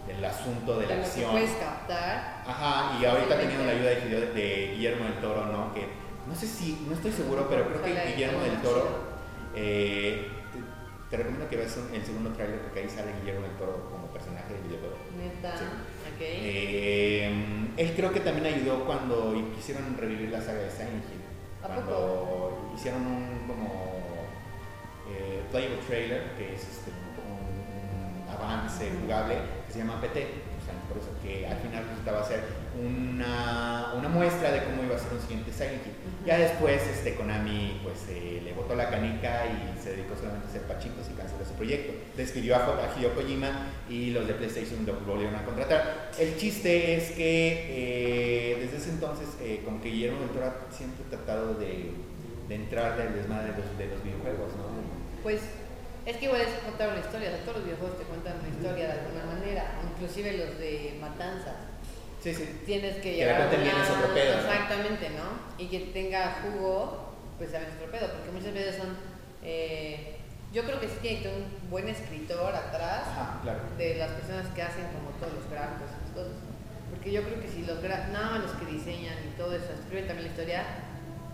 del 0.07 0.23
asunto 0.23 0.79
de 0.79 0.87
la 0.87 0.95
acción. 0.95 1.31
puedes 1.31 1.51
captar. 1.51 2.43
Ajá, 2.45 2.97
y 3.01 3.05
ahorita 3.05 3.39
teniendo 3.39 3.65
la 3.65 3.71
ayuda 3.71 3.89
de, 3.89 4.33
de 4.33 4.71
Guillermo 4.75 5.05
del 5.05 5.15
Toro, 5.15 5.45
¿no? 5.47 5.73
Que 5.73 5.87
no 6.27 6.35
sé 6.35 6.47
si, 6.47 6.85
no 6.87 6.93
estoy 6.93 7.11
seguro, 7.11 7.47
pero 7.49 7.67
creo 7.67 7.81
que 7.83 8.11
Guillermo 8.13 8.41
del. 8.41 8.61
Toro, 8.61 8.87
eh, 9.55 10.27
te, 10.51 11.09
te 11.09 11.17
recomiendo 11.17 11.47
que 11.47 11.57
veas 11.57 11.77
el 11.93 12.03
segundo 12.03 12.31
tráiler 12.31 12.61
porque 12.61 12.81
ahí 12.81 12.89
sale 12.89 13.13
Guillermo 13.21 13.47
del 13.47 13.57
Toro 13.57 13.89
como 13.91 14.07
personaje 14.07 14.53
del 14.53 14.63
videojuego. 14.63 14.95
Neta. 15.17 15.57
Sí. 15.57 15.63
Ok. 15.65 16.21
Eh, 16.21 17.67
él 17.77 17.93
creo 17.95 18.11
que 18.11 18.21
también 18.21 18.53
ayudó 18.53 18.85
cuando 18.85 19.33
quisieron 19.55 19.95
revivir 19.97 20.29
la 20.31 20.41
saga 20.41 20.59
de 20.59 20.71
Silent 20.71 21.03
Hill. 21.11 21.21
¿A 21.63 21.67
Cuando 21.67 22.71
hicieron 22.75 23.05
un 23.05 23.47
como 23.47 23.95
eh, 25.09 25.43
playable 25.51 25.77
trailer, 25.87 26.31
que 26.37 26.53
es 26.53 26.61
este, 26.61 26.91
avance 28.45 28.91
jugable, 29.01 29.35
que 29.67 29.73
se 29.73 29.79
llama 29.79 29.99
PT. 30.01 30.21
O 30.21 30.65
sea, 30.65 30.73
por 30.87 30.97
eso 30.97 31.11
que 31.21 31.45
al 31.45 31.57
final 31.57 31.85
resultaba 31.89 32.23
ser 32.23 32.41
una, 32.75 33.93
una 33.95 34.09
muestra 34.09 34.51
de 34.51 34.63
cómo 34.63 34.83
iba 34.83 34.95
a 34.95 34.99
ser 34.99 35.13
un 35.13 35.21
siguiente 35.21 35.51
Silent 35.51 35.85
Hill. 35.85 35.93
Ya 36.25 36.37
después 36.37 36.81
este, 36.87 37.15
Konami 37.15 37.79
pues, 37.83 38.05
eh, 38.09 38.41
le 38.43 38.53
botó 38.53 38.75
la 38.75 38.89
canica 38.89 39.45
y 39.45 39.81
se 39.81 39.91
dedicó 39.91 40.15
solamente 40.15 40.47
a 40.47 40.49
hacer 40.49 40.61
pachitos 40.63 41.05
y 41.11 41.13
canceló 41.13 41.45
su 41.45 41.53
proyecto. 41.53 41.93
Despidió 42.17 42.55
a, 42.55 42.65
a 42.65 42.97
Hideo 42.97 43.13
Kojima 43.13 43.67
y 43.89 44.11
los 44.11 44.27
de 44.27 44.33
PlayStation 44.33 44.85
lo 44.85 44.93
volvieron 45.01 45.35
a 45.35 45.43
contratar. 45.43 46.11
El 46.17 46.37
chiste 46.37 46.95
es 46.95 47.11
que 47.11 48.53
eh, 48.53 48.57
desde 48.61 48.77
ese 48.77 48.89
entonces, 48.89 49.27
eh, 49.41 49.61
como 49.63 49.81
que 49.81 49.89
Guillermo 49.89 50.21
del 50.21 50.29
Toro 50.29 50.47
ha 50.47 50.73
siempre 50.73 51.05
tratado 51.09 51.53
de, 51.55 51.91
de 52.47 52.55
entrar 52.55 52.97
del 52.97 53.13
desmadre 53.13 53.51
de 53.51 53.57
los, 53.57 53.77
de 53.77 53.87
los 53.87 54.03
videojuegos, 54.03 54.55
¿no? 54.57 54.75
pues 55.25 55.41
es 56.05 56.17
que 56.17 56.25
igual 56.25 56.41
es 56.41 56.49
contar 56.63 56.89
una 56.89 56.99
historia, 56.99 57.29
o 57.29 57.31
sea, 57.33 57.41
todos 57.43 57.57
los 57.57 57.65
videojuegos 57.65 57.97
te 57.97 58.03
cuentan 58.05 58.33
una 58.39 58.49
historia 58.49 58.85
de 58.87 58.93
alguna 59.01 59.25
manera, 59.25 59.63
inclusive 59.91 60.37
los 60.37 60.57
de 60.59 60.97
matanzas. 61.01 61.55
Sí, 62.21 62.33
sí. 62.33 62.61
Tienes 62.65 62.95
que 62.95 63.01
Que 63.01 63.15
llegar 63.17 63.41
repente 63.41 63.69
a 63.71 63.75
una- 63.75 63.83
otro. 64.05 64.17
Exactamente, 64.17 65.09
¿no? 65.11 65.27
Y 65.63 65.67
que 65.67 65.79
tenga 65.93 66.41
jugo, 66.41 67.13
pues 67.37 67.51
sabes 67.51 67.69
otro 67.77 67.91
pedo, 67.91 68.11
porque 68.13 68.31
muchas 68.31 68.53
veces 68.53 68.75
son... 68.77 68.97
eh, 69.43 70.11
yo 70.53 70.63
creo 70.63 70.79
que 70.79 70.87
sí 70.87 70.95
tiene 71.01 71.21
que 71.21 71.27
un 71.29 71.69
buen 71.69 71.89
escritor 71.89 72.55
atrás 72.55 73.03
Ajá, 73.11 73.39
claro. 73.43 73.59
de 73.77 73.95
las 73.95 74.11
personas 74.11 74.47
que 74.55 74.61
hacen 74.61 74.85
como 74.95 75.09
todos 75.19 75.33
los 75.33 75.49
gráficos 75.51 75.89
y 75.91 75.95
esas 76.01 76.11
cosas. 76.15 76.33
Porque 76.89 77.11
yo 77.11 77.23
creo 77.23 77.41
que 77.41 77.47
si 77.49 77.65
los 77.65 77.83
gra- 77.83 78.07
nada 78.09 78.31
más 78.31 78.41
los 78.43 78.51
que 78.53 78.65
diseñan 78.71 79.15
y 79.27 79.37
todo 79.37 79.53
eso, 79.53 79.73
escriben 79.73 80.07
también 80.07 80.27
la 80.27 80.31
historia 80.31 80.63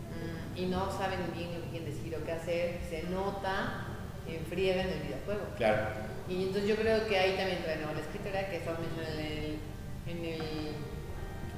mm, 0.10 0.58
y 0.58 0.66
no 0.66 0.92
saben 0.92 1.20
bien 1.36 1.54
lo 1.54 1.62
que 1.66 1.70
quieren 1.70 1.86
decir 1.94 2.16
o 2.16 2.26
qué 2.26 2.32
hacer, 2.32 2.80
se 2.90 3.04
nota 3.04 3.86
en 4.28 4.46
friega 4.46 4.82
en 4.84 4.90
el 4.90 5.00
videojuego. 5.02 5.46
Claro. 5.58 5.88
Y 6.30 6.44
entonces 6.44 6.70
yo 6.70 6.76
creo 6.76 7.08
que 7.08 7.18
ahí 7.18 7.36
también 7.36 7.60
¿no? 7.82 7.94
la 7.94 8.00
escritora 8.00 8.50
que 8.50 8.58
estamos 8.58 8.80
mencionando 8.80 9.20
en 9.20 9.28
el, 9.28 9.60
en 10.08 10.26
el 10.26 10.72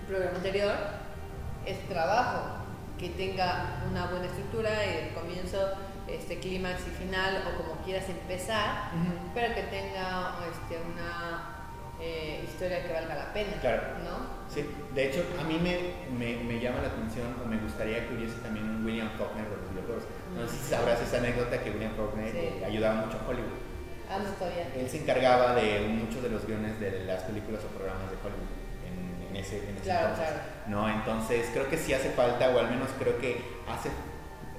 programa 0.08 0.38
anterior, 0.38 0.74
es 1.65 1.79
trabajo, 1.88 2.63
que 2.98 3.10
tenga 3.10 3.84
una 3.89 4.08
buena 4.08 4.25
estructura, 4.25 4.84
el 4.84 5.13
comienzo, 5.13 5.74
este 6.08 6.39
clímax 6.39 6.82
y 6.88 6.91
final, 6.91 7.43
o 7.48 7.62
como 7.62 7.82
quieras 7.84 8.10
empezar, 8.10 8.91
pero 9.34 9.53
que 9.55 9.63
tenga 9.63 10.36
este, 10.51 10.82
una 10.91 11.53
eh, 12.00 12.44
historia 12.44 12.84
que 12.86 12.92
valga 12.94 13.16
la 13.16 13.34
pena, 13.34 13.54
Claro. 13.62 13.82
¿no? 14.04 14.44
Sí, 14.54 14.66
de 14.94 15.08
hecho, 15.10 15.24
a 15.40 15.44
mí 15.44 15.58
me, 15.58 15.80
me, 16.18 16.44
me 16.44 16.60
llama 16.60 16.82
la 16.82 16.90
atención 16.90 17.28
o 17.44 17.48
me 17.48 17.58
gustaría 17.58 18.08
que 18.08 18.14
hubiese 18.16 18.36
también 18.40 18.70
un 18.70 18.86
William 18.86 19.10
Faulkner 19.18 19.46
de 19.50 19.58
los 19.58 19.70
videojuegos. 19.72 20.04
No 20.36 20.48
sé 20.48 20.58
si 20.58 20.70
sabrás 20.70 21.02
esa 21.02 21.18
anécdota 21.18 21.62
que 21.64 21.72
William 21.72 21.96
Faulkner 21.96 22.32
Sí. 22.32 22.38
eh, 22.38 22.64
ayudaba 22.66 23.06
mucho 23.06 23.18
a 23.18 23.28
Hollywood. 23.30 23.58
Ah, 24.10 24.20
no 24.20 24.30
todavía. 24.32 24.68
Él 24.76 24.90
se 24.90 24.98
encargaba 25.02 25.56
de 25.56 25.80
muchos 25.88 26.22
de 26.22 26.30
los 26.30 26.46
guiones 26.46 26.80
de 26.80 27.06
las 27.06 27.24
películas 27.24 27.62
o 27.64 27.68
programas 27.78 28.12
de 28.12 28.18
Hollywood 28.18 28.52
en, 28.86 29.28
en 29.30 29.36
ese, 29.38 29.58
en 29.70 29.76
ese 29.76 29.84
Claro, 29.86 30.10
entonces. 30.10 30.34
claro. 30.34 30.44
No, 30.68 30.90
entonces 30.90 31.50
creo 31.54 31.70
que 31.70 31.78
sí 31.78 31.94
hace 31.94 32.10
falta, 32.12 32.50
o 32.50 32.60
al 32.60 32.70
menos 32.70 32.90
creo 33.00 33.18
que 33.18 33.42
hace, 33.68 33.90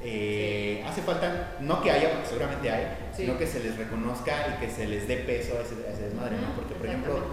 eh, 0.05 0.85
hace 0.87 1.01
falta, 1.03 1.57
no 1.61 1.83
que 1.83 1.91
haya, 1.91 2.11
porque 2.13 2.27
seguramente 2.29 2.71
hay, 2.71 2.85
Sí. 3.17 3.23
sino 3.25 3.39
que 3.39 3.47
se 3.47 3.61
les 3.61 3.77
reconozca 3.79 4.57
y 4.57 4.61
que 4.65 4.71
se 4.71 4.87
les 4.87 5.09
dé 5.09 5.17
peso 5.19 5.57
a 5.59 5.63
ese, 5.63 5.75
a 5.89 5.93
ese 5.93 6.03
desmadre, 6.09 6.37
¿no? 6.37 6.53
Porque, 6.55 6.75
por 6.75 6.87
ejemplo, 6.87 7.25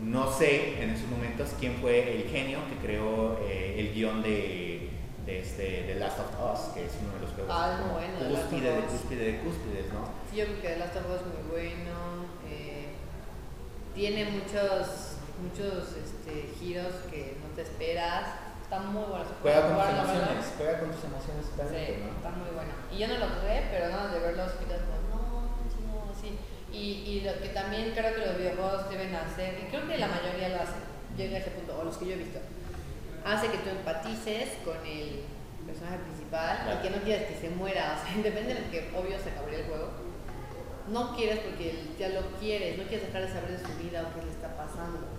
no 0.00 0.30
sé 0.32 0.82
en 0.82 0.90
esos 0.90 1.08
momentos 1.08 1.50
quién 1.58 1.74
fue 1.80 2.16
el 2.22 2.28
genio 2.30 2.60
que 2.68 2.86
creó 2.86 3.38
eh, 3.48 3.76
el 3.80 3.92
guion 3.92 4.22
de, 4.22 4.88
de 5.26 5.40
este, 5.40 5.84
The 5.88 5.94
Last 5.96 6.18
of 6.20 6.26
Us, 6.54 6.60
que 6.74 6.84
es 6.86 6.92
uno 7.02 7.14
de 7.14 7.20
los 7.20 7.30
juegos 7.34 7.52
Ah, 7.54 7.78
como 7.80 7.94
bueno, 7.94 8.14
The 8.18 8.30
Last 8.30 8.44
of 8.44 8.50
cúspide 8.50 8.70
de 8.76 8.82
cúspide 8.82 9.24
de 9.32 9.38
cúspides, 9.40 9.92
¿no? 9.92 10.08
Sí, 10.30 10.36
yo 10.38 10.44
creo 10.46 10.60
que 10.62 10.76
Last 10.78 10.96
of 10.96 11.06
Us 11.10 11.20
es 11.20 11.26
muy 11.26 11.50
bueno. 11.50 11.90
eh, 12.48 12.86
tiene 13.94 14.24
muchos, 14.26 15.16
muchos 15.42 15.96
este, 15.98 16.48
giros 16.60 16.94
que 17.10 17.36
no 17.42 17.54
te 17.56 17.62
esperas. 17.62 18.28
Está 18.70 18.86
muy 18.86 19.02
puede 19.02 19.26
Juega 19.42 19.66
con 19.66 19.74
tus 19.74 19.90
emociones, 19.90 20.46
juega 20.56 20.78
con 20.78 20.90
tus 20.94 21.02
emociones 21.10 21.42
Sí, 21.58 21.82
¿no? 21.98 22.06
está 22.14 22.30
muy 22.38 22.50
bueno. 22.54 22.70
Y 22.94 22.98
yo 23.02 23.08
no 23.10 23.18
lo 23.18 23.26
jugué, 23.34 23.66
pero 23.66 23.88
nada 23.90 24.06
de 24.14 24.20
verlos, 24.20 24.52
quedas 24.62 24.82
como, 24.86 25.10
no, 25.10 25.50
sí, 25.66 25.82
no, 25.90 26.14
sí. 26.14 26.38
Y, 26.70 27.18
y 27.18 27.20
lo 27.26 27.34
que 27.42 27.48
también 27.50 27.90
creo 27.90 28.14
que 28.14 28.22
los 28.30 28.38
videojuegos 28.38 28.88
deben 28.88 29.10
hacer, 29.16 29.58
y 29.58 29.66
creo 29.74 29.88
que 29.90 29.98
la 29.98 30.06
mayoría 30.06 30.50
lo 30.54 30.62
hacen, 30.62 30.86
llega 31.18 31.38
a 31.38 31.40
ese 31.40 31.50
punto, 31.50 31.80
o 31.80 31.82
los 31.82 31.96
que 31.98 32.06
yo 32.06 32.12
he 32.14 32.22
visto, 32.22 32.38
hace 33.26 33.50
que 33.50 33.58
tú 33.58 33.70
empatices 33.70 34.54
con 34.64 34.78
el 34.86 35.26
personaje 35.66 35.98
principal 36.06 36.62
Claro. 36.62 36.78
y 36.78 36.82
que 36.86 36.90
no 36.94 37.02
quieres 37.02 37.26
que 37.26 37.40
se 37.42 37.50
muera, 37.50 37.98
o 37.98 38.06
sea, 38.06 38.14
independientemente 38.22 38.70
de 38.70 38.86
que 38.86 38.96
obvio 38.96 39.18
se 39.18 39.30
acabaría 39.34 39.58
el 39.58 39.66
juego, 39.66 39.90
no 40.94 41.16
quieres 41.16 41.40
porque 41.42 41.74
ya 41.98 42.08
lo 42.14 42.22
quieres, 42.38 42.78
no 42.78 42.84
quieres 42.86 43.06
dejar 43.10 43.26
de 43.26 43.34
saber 43.34 43.50
de 43.50 43.66
su 43.66 43.74
vida 43.82 44.06
o 44.06 44.14
qué 44.14 44.26
le 44.26 44.30
está 44.30 44.54
pasando, 44.54 45.10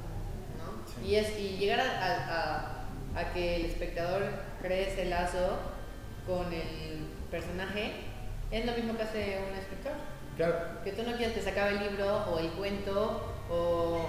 ¿no? 0.56 0.88
Sí. 0.88 1.04
Y, 1.04 1.16
es, 1.20 1.38
y 1.38 1.58
llegar 1.60 1.82
a, 1.82 1.84
a- 1.84 2.32
a- 2.40 2.78
a 3.16 3.34
que 3.34 3.56
el 3.58 3.66
espectador 3.66 4.24
cree 4.62 4.90
ese 4.92 5.06
lazo 5.06 5.58
con 6.28 6.52
el 6.54 7.08
personaje 7.30 7.92
es 8.52 8.66
lo 8.66 8.74
mismo 8.74 8.96
que 8.98 9.04
hace 9.04 9.40
un 9.50 9.58
escritor. 9.58 9.94
Claro. 10.38 10.56
Que 10.84 10.92
tú 10.94 11.04
no 11.04 11.16
quieres 11.18 11.34
que 11.36 11.42
se 11.42 11.50
acabe 11.50 11.72
el 11.72 11.80
libro 11.92 12.26
o 12.32 12.40
el 12.40 12.50
cuento 12.52 13.34
o 13.50 14.06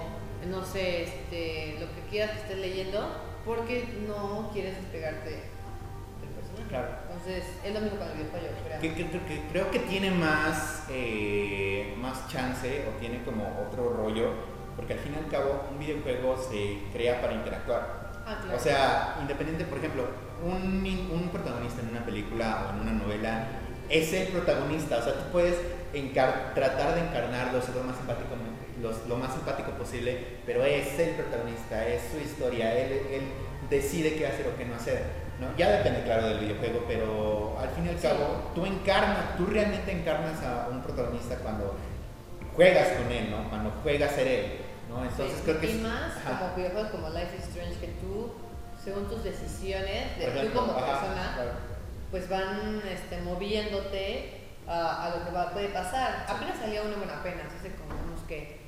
no 0.49 0.63
sé, 0.65 1.03
este, 1.03 1.77
lo 1.79 1.87
que 1.95 2.01
quieras 2.09 2.31
que 2.31 2.37
estés 2.39 2.57
leyendo 2.59 3.05
porque 3.45 3.85
no 4.07 4.49
quieres 4.53 4.75
despegarte 4.77 5.29
del 5.29 6.29
personaje. 6.35 6.69
Claro. 6.69 6.87
Entonces 7.09 7.43
es 7.63 7.73
lo 7.73 7.79
mismo 7.81 7.97
con 7.99 8.07
el 8.09 8.13
videojuego, 8.17 8.47
creo. 8.65 8.79
Que, 8.81 8.93
que- 8.93 9.09
que 9.09 9.41
creo 9.51 9.71
que 9.71 9.79
tiene 9.79 10.11
más, 10.11 10.85
eh, 10.89 11.93
más 11.97 12.27
chance 12.29 12.85
o 12.87 12.99
tiene 12.99 13.23
como 13.23 13.65
otro 13.67 13.89
rollo, 13.93 14.31
porque 14.75 14.93
al 14.93 14.99
fin 14.99 15.13
y 15.15 15.23
al 15.23 15.29
cabo 15.29 15.65
un 15.71 15.79
videojuego 15.79 16.37
se 16.37 16.79
crea 16.93 17.21
para 17.21 17.33
interactuar. 17.33 18.02
Ah, 18.25 18.37
claro. 18.41 18.57
O 18.57 18.59
sea, 18.59 19.17
independiente, 19.21 19.65
por 19.65 19.77
ejemplo, 19.79 20.05
un, 20.43 20.85
un 21.11 21.29
protagonista 21.29 21.81
en 21.81 21.89
una 21.89 22.05
película 22.05 22.67
o 22.67 22.73
en 22.75 22.81
una 22.81 22.91
novela 23.03 23.47
es 23.89 24.13
el 24.13 24.27
protagonista, 24.29 24.97
o 24.97 25.01
sea, 25.03 25.13
tú 25.13 25.31
puedes 25.31 25.55
encar- 25.93 26.53
tratar 26.55 26.95
de 26.95 27.01
encarnarlo, 27.01 27.61
ser 27.61 27.75
lo 27.75 27.83
más, 27.83 27.97
simpático, 27.97 28.29
los- 28.81 29.05
lo 29.07 29.17
más 29.17 29.33
simpático 29.33 29.71
posible, 29.71 30.17
pero 30.45 30.63
es 30.63 30.97
el 30.99 31.11
protagonista, 31.15 31.85
es 31.87 32.01
su 32.11 32.17
historia, 32.19 32.73
él, 32.77 32.91
él 33.11 33.21
decide 33.69 34.15
qué 34.15 34.25
hacer 34.27 34.47
o 34.47 34.57
qué 34.57 34.65
no 34.65 34.75
hacer. 34.75 35.03
¿no? 35.39 35.47
Ya 35.57 35.69
depende, 35.69 36.03
claro, 36.03 36.27
del 36.27 36.39
videojuego, 36.39 36.85
pero 36.87 37.57
al 37.59 37.69
fin 37.69 37.85
y 37.87 37.89
al 37.89 37.97
Sí. 37.99 38.07
cabo, 38.07 38.51
tú 38.55 38.65
encarnas, 38.65 39.35
tú 39.35 39.45
realmente 39.47 39.91
encarnas 39.91 40.41
a 40.43 40.69
un 40.71 40.81
protagonista 40.81 41.35
cuando 41.37 41.75
juegas 42.55 42.87
con 42.89 43.11
él, 43.11 43.31
¿no? 43.31 43.49
Cuando 43.49 43.71
juegas 43.81 44.11
a 44.11 44.15
ser 44.15 44.27
él, 44.27 44.45
¿no? 44.93 45.03
Entonces 45.03 45.37
Sí, 45.37 45.41
creo 45.43 45.59
que 45.59 45.67
y 45.67 45.75
es- 45.75 45.81
más 45.81 46.17
ajá. 46.17 46.39
como 46.39 46.55
videojuegos 46.55 46.91
como 46.91 47.09
Life 47.09 47.35
is 47.37 47.43
Strange 47.47 47.79
que 47.79 47.87
tú, 48.01 48.33
según 48.83 49.07
tus 49.09 49.23
decisiones, 49.23 50.17
de 50.17 50.23
Por 50.25 50.33
tú 50.33 50.39
ejemplo, 50.39 50.59
como 50.61 50.73
ajá, 50.77 50.85
persona, 50.99 51.31
claro. 51.35 51.51
pues 52.11 52.29
van 52.29 52.81
este, 52.89 53.21
moviéndote 53.21 54.41
a, 54.67 55.05
a 55.05 55.17
lo 55.17 55.25
que 55.25 55.31
va, 55.31 55.51
puede 55.51 55.69
pasar. 55.69 56.25
Sí. 56.27 56.33
Apenas 56.35 56.57
salía 56.59 56.81
uno 56.83 56.95
bueno, 56.97 57.13
apenas, 57.13 57.45
hace 57.57 57.71
como 57.75 57.91
unos 58.03 58.21
que 58.27 58.61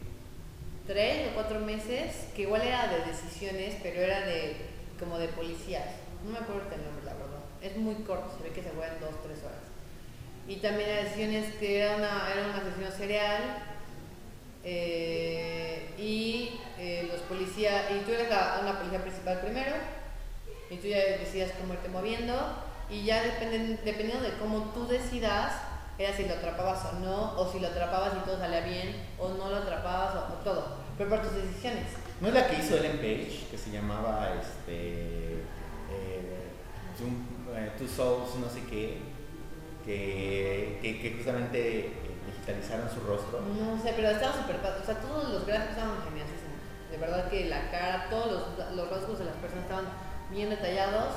tres 0.87 1.29
o 1.29 1.33
cuatro 1.33 1.59
meses, 1.59 2.27
que 2.35 2.43
igual 2.43 2.61
era 2.61 2.87
de 2.87 3.05
decisiones, 3.05 3.75
pero 3.81 4.01
era 4.01 4.21
de 4.21 4.55
como 4.99 5.17
de 5.17 5.27
policías. 5.29 5.85
No 6.23 6.31
me 6.31 6.37
acuerdo 6.39 6.61
el 6.73 6.83
nombre, 6.83 7.03
la 7.05 7.13
verdad. 7.13 7.39
Es 7.61 7.75
muy 7.77 7.95
corto, 7.95 8.31
se 8.37 8.43
ve 8.43 8.49
que 8.53 8.61
se 8.63 8.69
juega 8.69 8.93
en 8.93 8.99
dos, 8.99 9.11
tres 9.23 9.39
horas. 9.43 9.59
Y 10.47 10.57
también 10.57 10.89
era 10.89 11.03
decisiones 11.03 11.53
que 11.55 11.79
era 11.81 11.95
una, 11.95 12.29
era 12.31 12.45
un 12.45 12.51
asesino 12.51 12.91
serial 12.95 13.41
eh, 14.65 15.93
y 15.97 16.59
eh, 16.79 17.07
los 17.11 17.21
policías, 17.21 17.85
y 17.91 18.03
tú 18.03 18.11
eres 18.11 18.29
la- 18.29 18.59
una 18.61 18.77
policía 18.77 18.99
principal 19.01 19.39
primero, 19.39 19.71
y 20.69 20.75
tú 20.77 20.87
ya 20.87 20.97
decidas 21.19 21.51
cómo 21.59 21.73
irte 21.73 21.87
moviendo, 21.89 22.33
y 22.89 23.03
ya 23.05 23.23
dependen, 23.23 23.79
dependiendo 23.85 24.23
de 24.23 24.37
cómo 24.37 24.71
tú 24.73 24.87
decidas, 24.87 25.53
era 25.97 26.13
si 26.15 26.25
lo 26.25 26.33
atrapabas 26.33 26.83
o 26.93 26.99
no, 26.99 27.33
o 27.39 27.51
si 27.51 27.59
lo 27.59 27.67
atrapabas 27.67 28.13
y 28.17 28.25
todo 28.25 28.37
salía 28.37 28.61
bien, 28.61 28.95
o 29.17 29.29
no 29.29 29.49
lo 29.49 29.55
atrapabas, 29.57 30.15
o, 30.15 30.33
o 30.33 30.43
todo, 30.43 30.77
pero 30.97 31.09
por 31.09 31.21
tus 31.21 31.35
decisiones. 31.35 31.83
¿No 32.19 32.27
es 32.29 32.33
la 32.33 32.47
que 32.47 32.57
hizo 32.59 32.75
Ellen 32.77 32.97
Page, 32.97 33.47
que 33.51 33.57
se 33.57 33.71
llamaba 33.71 34.33
este, 34.41 35.33
eh, 35.91 36.49
eh, 36.99 37.71
Two 37.77 37.87
Souls, 37.87 38.35
no 38.35 38.49
sé 38.49 38.61
qué, 38.69 38.97
que, 39.85 40.79
que, 40.81 40.99
que 41.01 41.13
justamente 41.17 41.91
digitalizaron 42.45 42.89
su 42.89 42.99
rostro? 43.01 43.41
No 43.41 43.81
sé, 43.81 43.93
pero 43.95 44.09
estaba 44.09 44.33
súper 44.33 44.57
padre, 44.57 44.81
o 44.81 44.85
sea, 44.85 44.95
todos 44.95 45.29
los 45.29 45.45
gráficos 45.45 45.77
estaban 45.77 46.03
geniales. 46.03 46.33
De 46.91 46.97
verdad 46.97 47.27
que 47.29 47.45
la 47.45 47.71
cara, 47.71 48.07
todos 48.09 48.31
los, 48.31 48.75
los 48.75 48.89
rasgos 48.89 49.19
de 49.19 49.25
las 49.25 49.35
personas 49.35 49.63
estaban 49.63 49.85
bien 50.29 50.49
detallados 50.49 51.15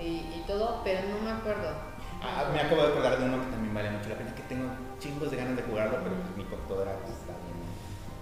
y, 0.00 0.30
y 0.38 0.44
todo, 0.46 0.80
pero 0.84 1.00
no 1.08 1.18
me 1.20 1.30
acuerdo. 1.30 1.68
Ah, 2.22 2.50
me 2.52 2.60
acabo 2.60 2.82
de 2.82 2.88
acordar 2.88 3.18
de 3.18 3.24
uno 3.26 3.44
que 3.44 3.50
también 3.50 3.74
vale 3.74 3.90
mucho 3.90 4.08
la 4.08 4.16
pena, 4.16 4.34
que 4.34 4.42
tengo 4.42 4.70
chingos 4.98 5.30
de 5.30 5.36
ganas 5.36 5.56
de 5.56 5.62
jugarlo, 5.62 5.98
pero 6.02 6.14
pues 6.16 6.36
mi 6.36 6.44
computadora 6.44 6.96
pues, 6.98 7.12
está 7.12 7.34
bien, 7.44 7.58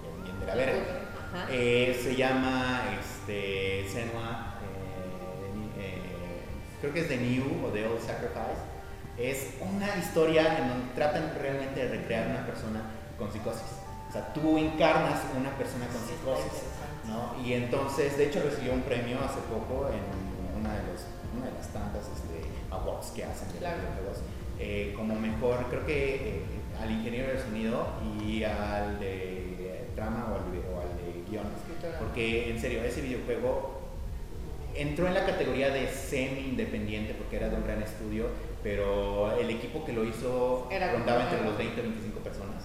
bien, 0.03 0.25
bien 0.25 0.41
de 0.41 0.47
la 0.47 0.55
verga. 0.55 0.83
Eh, 1.51 2.01
se 2.03 2.17
llama 2.17 2.83
este, 2.99 3.87
Senua, 3.89 4.55
eh, 4.63 5.79
eh, 5.79 6.45
creo 6.81 6.93
que 6.93 7.01
es 7.01 7.09
The 7.09 7.19
New 7.19 7.67
o 7.67 7.69
The 7.69 7.87
Old 7.87 8.01
Sacrifice. 8.01 8.76
Es 9.19 9.55
una 9.61 9.97
historia 9.97 10.59
en 10.59 10.69
donde 10.69 10.95
tratan 10.95 11.33
realmente 11.41 11.81
de 11.81 11.89
recrear 11.97 12.29
una 12.29 12.45
persona 12.47 12.83
con 13.19 13.33
psicosis. 13.33 13.63
O 14.09 14.13
sea, 14.13 14.33
tú 14.35 14.59
encarnas 14.59 15.21
una 15.37 15.51
persona 15.57 15.87
con 15.87 16.01
psicosis. 16.03 16.63
¿no? 17.09 17.35
Y 17.43 17.53
entonces, 17.55 18.17
de 18.19 18.27
hecho, 18.27 18.43
recibió 18.43 18.73
un 18.73 18.83
premio 18.83 19.19
hace 19.21 19.39
poco 19.49 19.89
en 19.89 20.61
una 20.61 20.75
de, 20.75 20.83
los, 20.93 21.03
una 21.37 21.47
de 21.47 21.53
las 21.53 21.69
tantas 21.69 22.03
este, 22.03 22.43
awards 22.71 23.11
que 23.15 23.25
hacen 23.25 23.53
de 23.53 23.59
Claro. 23.59 23.79
videojuegos. 23.79 24.19
Eh, 24.59 24.93
como 24.97 25.15
mejor, 25.15 25.67
creo 25.71 25.87
que 25.87 26.15
eh, 26.17 26.43
al 26.83 26.91
ingeniero 26.91 27.33
de 27.33 27.41
sonido 27.41 27.87
y 28.27 28.43
al 28.43 28.99
de 28.99 29.87
trama 29.95 30.29
o 30.33 30.35
al, 30.35 30.53
de- 30.53 30.69
o 30.69 30.81
al 30.81 30.89
de 30.99 31.31
guion. 31.31 31.45
Porque 32.01 32.51
en 32.51 32.61
serio, 32.61 32.83
ese 32.83 33.01
videojuego 33.03 33.76
entró 34.77 35.07
en 35.07 35.15
la 35.15 35.25
categoría 35.27 35.71
de 35.71 35.89
semi-independiente 35.89 37.15
porque 37.15 37.37
era 37.37 37.49
de 37.49 37.57
un 37.57 37.65
gran 37.65 37.83
estudio, 37.83 38.29
pero 38.63 39.37
el 39.39 39.51
equipo 39.51 39.85
que 39.85 39.93
lo 39.93 40.05
hizo 40.05 40.69
Era 40.71 40.93
rondaba 40.93 41.25
entre 41.25 41.43
los 41.45 41.57
20 41.57 41.81
y 41.81 41.83
25 41.83 42.21
personas, 42.21 42.65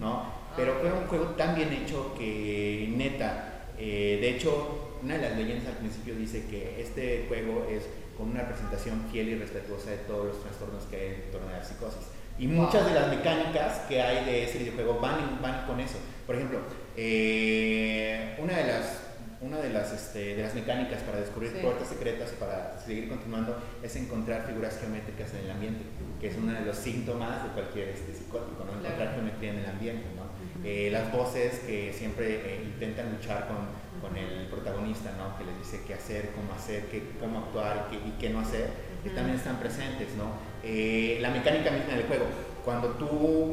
¿no? 0.00 0.12
Ah, 0.12 0.52
Pero 0.56 0.74
fue 0.80 0.92
un 0.92 1.06
juego 1.06 1.24
tan 1.36 1.54
bien 1.54 1.72
hecho 1.72 2.14
que 2.18 2.92
neta, 2.96 3.66
eh, 3.78 4.18
de 4.20 4.30
hecho, 4.30 4.98
una 5.02 5.14
de 5.16 5.22
las 5.22 5.36
leyendas 5.36 5.66
al 5.66 5.78
principio 5.78 6.14
dice 6.14 6.46
que 6.46 6.80
este 6.80 7.24
juego 7.28 7.66
es 7.70 7.84
con 8.16 8.30
una 8.30 8.42
representación 8.42 9.06
fiel 9.10 9.30
y 9.30 9.34
respetuosa 9.36 9.90
de 9.90 9.96
todos 9.98 10.26
los 10.26 10.42
trastornos 10.42 10.84
que 10.84 10.96
hay 10.96 11.06
en 11.24 11.30
torno 11.32 11.48
a 11.48 11.58
la 11.58 11.64
psicosis. 11.64 12.06
Y 12.38 12.46
muchas 12.46 12.86
de 12.86 12.94
las 12.94 13.08
mecánicas 13.08 13.80
que 13.88 14.00
hay 14.00 14.24
de 14.24 14.44
ese 14.44 14.58
videojuego 14.58 14.98
van, 15.00 15.40
van 15.42 15.66
con 15.66 15.80
eso. 15.80 15.98
Por 16.26 16.36
ejemplo, 16.36 16.60
eh, 16.96 18.36
una 18.38 18.56
de 18.56 18.64
las, 18.64 19.00
una 19.42 19.58
de 19.58 19.70
las, 19.70 19.92
este, 19.92 20.36
de 20.36 20.42
las 20.42 20.54
mecánicas 20.54 21.02
para 21.02 21.18
descubrir 21.20 21.50
Sí. 21.52 21.58
puertas 21.62 21.88
secretas 21.88 22.32
y 22.32 22.36
para 22.36 22.78
seguir 22.80 23.08
continuando 23.08 23.56
es 23.82 23.96
encontrar 23.96 24.46
figuras 24.46 24.78
geométricas 24.78 25.34
en 25.34 25.44
el 25.46 25.50
ambiente, 25.50 25.82
que 26.20 26.28
es 26.28 26.36
uno 26.36 26.52
de 26.52 26.60
los 26.64 26.76
síntomas 26.76 27.42
de 27.42 27.50
cualquier 27.50 27.88
este, 27.88 28.14
psicótico, 28.14 28.64
¿no? 28.64 28.70
encontrar 28.70 28.94
Claro. 28.96 29.10
geometría 29.16 29.50
en 29.52 29.58
el 29.58 29.66
ambiente. 29.66 30.04
¿no? 30.16 30.22
Eh, 30.64 30.90
las 30.92 31.10
voces 31.12 31.58
que 31.66 31.92
siempre 31.92 32.36
eh, 32.36 32.62
intentan 32.64 33.10
luchar 33.12 33.48
con, 33.48 33.56
con 34.00 34.16
el 34.16 34.46
protagonista, 34.46 35.10
¿no? 35.18 35.36
que 35.36 35.44
les 35.44 35.58
dice 35.58 35.80
qué 35.86 35.94
hacer, 35.94 36.30
cómo 36.36 36.54
hacer, 36.54 36.86
qué, 36.86 37.02
cómo 37.18 37.40
actuar 37.40 37.88
qué- 37.90 37.96
y 37.96 38.12
qué 38.20 38.30
no 38.30 38.40
hacer, 38.40 38.68
que 39.02 39.10
también 39.10 39.36
están 39.38 39.58
presentes. 39.58 40.14
¿no? 40.16 40.26
Eh, 40.62 41.18
la 41.20 41.30
mecánica 41.30 41.72
misma 41.72 41.94
del 41.94 42.04
juego, 42.06 42.26
cuando 42.64 42.90
tú 42.90 43.06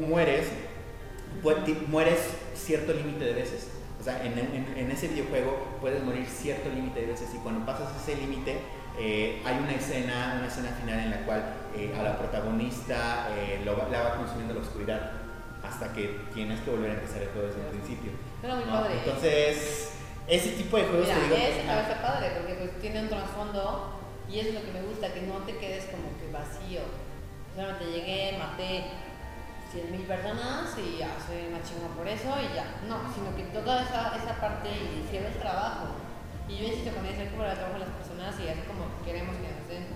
mueres, 0.06 0.46
mueres 1.88 2.20
cierto 2.54 2.92
límite 2.92 3.24
de 3.24 3.32
veces. 3.34 3.68
O 4.00 4.02
sea, 4.02 4.24
en, 4.24 4.38
en- 4.38 4.74
en 4.76 4.90
ese 4.90 5.08
videojuego 5.08 5.76
puedes 5.80 6.02
morir 6.02 6.26
cierto 6.26 6.70
límite 6.70 7.00
de 7.02 7.06
veces 7.08 7.28
y 7.34 7.38
cuando 7.38 7.66
pasas 7.66 7.88
ese 8.02 8.16
límite 8.16 8.58
eh, 8.98 9.42
hay 9.44 9.58
una 9.58 9.72
escena, 9.72 10.36
una 10.38 10.46
escena 10.48 10.70
final 10.80 10.98
en 11.00 11.10
la 11.10 11.18
cual 11.26 11.44
eh, 11.76 11.94
a 11.98 12.02
la 12.02 12.18
protagonista 12.18 13.28
eh, 13.36 13.60
lo 13.64 13.76
la 13.90 14.02
va 14.02 14.16
consumiendo 14.16 14.54
la 14.54 14.60
oscuridad 14.60 15.12
hasta 15.62 15.92
que 15.92 16.18
tienes 16.34 16.60
que 16.60 16.70
volver 16.70 16.90
a 16.90 16.94
empezar 16.94 17.22
el 17.22 17.28
juego 17.28 17.48
desde 17.48 17.60
el 17.60 17.66
principio. 17.68 18.12
Era 18.42 18.54
muy 18.56 18.64
¿no? 18.64 18.72
padre. 18.72 18.94
Entonces, 19.04 19.92
ese 20.26 20.50
tipo 20.52 20.76
de 20.78 20.84
juegos 20.84 21.06
Mira, 21.06 21.18
te 21.18 21.24
digo, 21.24 21.36
ese 21.36 21.60
ajá, 21.70 21.80
está 21.82 22.02
padre 22.02 22.30
porque 22.38 22.54
pues 22.54 22.80
tiene 22.80 23.00
un 23.02 23.08
trasfondo 23.08 24.00
y 24.30 24.38
eso 24.40 24.48
es 24.48 24.54
lo 24.54 24.62
que 24.62 24.72
me 24.72 24.82
gusta, 24.82 25.12
que 25.12 25.22
no 25.22 25.34
te 25.44 25.56
quedes 25.58 25.84
como 25.86 26.08
que 26.18 26.32
vacío. 26.32 26.80
O 27.52 27.54
sea, 27.56 27.78
te 27.78 27.84
llegué, 27.84 28.38
maté 28.38 28.84
100 29.70 29.90
mil 29.92 30.02
personas 30.02 30.74
y 30.78 30.98
ya 30.98 31.14
soy 31.24 31.46
una 31.48 31.62
chingona 31.62 31.94
por 31.94 32.06
eso 32.08 32.28
y 32.42 32.54
ya. 32.54 32.66
No, 32.88 32.98
sino 33.14 33.30
que 33.36 33.44
toda 33.54 33.82
esa, 33.82 34.16
esa 34.16 34.34
parte 34.40 34.68
y 34.70 35.06
lleva 35.10 35.28
el 35.28 35.38
trabajo. 35.38 35.86
Y 36.48 36.58
yo 36.58 36.64
insisto 36.68 36.90
con 36.96 37.06
eso, 37.06 37.20
hay 37.20 37.28
que 37.28 37.36
valorar 37.38 37.52
el 37.54 37.58
trabajo 37.62 37.78
de 37.78 37.86
las 37.86 37.94
personas 37.94 38.34
y 38.40 38.48
así 38.50 38.62
como 38.66 38.90
queremos 39.06 39.36
que 39.38 39.46
nos 39.54 39.68
den 39.70 39.86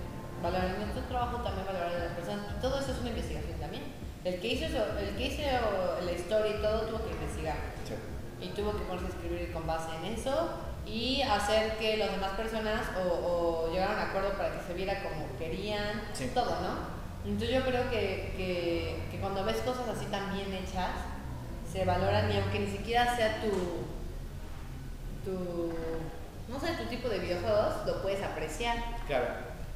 valor 0.42 0.62
en 0.64 0.78
nuestro 0.78 1.02
trabajo, 1.10 1.42
también 1.42 1.66
valorar 1.66 1.90
a 1.90 2.04
las 2.06 2.14
personas. 2.14 2.46
Y 2.56 2.60
todo 2.62 2.78
eso 2.78 2.92
es 2.92 2.98
una 3.02 3.10
investigación 3.10 3.58
también. 3.58 3.82
El 4.22 4.40
que 4.40 4.46
hizo, 4.54 4.64
eso- 4.66 4.98
el 4.98 5.16
que 5.16 5.26
hizo 5.26 5.42
la 5.42 6.12
historia 6.12 6.56
y 6.56 6.62
todo 6.62 6.86
tuvo 6.86 7.04
que 7.04 7.12
investigar 7.12 7.56
sí. 7.84 7.94
y 8.40 8.48
tuvo 8.54 8.72
que 8.72 8.84
ponerse 8.84 9.06
a 9.06 9.10
escribir 9.10 9.52
con 9.52 9.66
base 9.66 9.90
en 9.96 10.14
eso 10.14 10.48
y 10.86 11.20
hacer 11.22 11.76
que 11.78 11.96
las 11.96 12.12
demás 12.12 12.30
personas 12.32 12.80
o, 13.04 13.66
o 13.66 13.72
llegaran 13.72 13.98
a 13.98 14.02
acuerdo 14.10 14.32
para 14.38 14.52
que 14.52 14.62
se 14.66 14.72
viera 14.74 15.02
como 15.02 15.26
querían, 15.38 16.02
Sí. 16.12 16.30
todo, 16.32 16.56
¿no? 16.60 17.03
Entonces 17.24 17.50
yo 17.54 17.62
creo 17.62 17.90
que, 17.90 18.32
que, 18.36 18.96
que 19.10 19.18
cuando 19.18 19.44
ves 19.44 19.56
cosas 19.58 19.88
así 19.88 20.06
tan 20.06 20.34
bien 20.34 20.52
hechas, 20.52 20.90
se 21.70 21.84
valoran 21.84 22.30
y 22.30 22.36
aunque 22.36 22.58
ni 22.60 22.66
siquiera 22.66 23.16
sea 23.16 23.40
tu, 23.40 23.50
tu, 25.24 25.72
no 26.48 26.60
sé, 26.60 26.74
tu 26.74 26.84
tipo 26.88 27.08
de 27.08 27.18
videojuegos, 27.18 27.86
lo 27.86 28.02
puedes 28.02 28.22
apreciar. 28.22 28.76
Claro, 29.06 29.26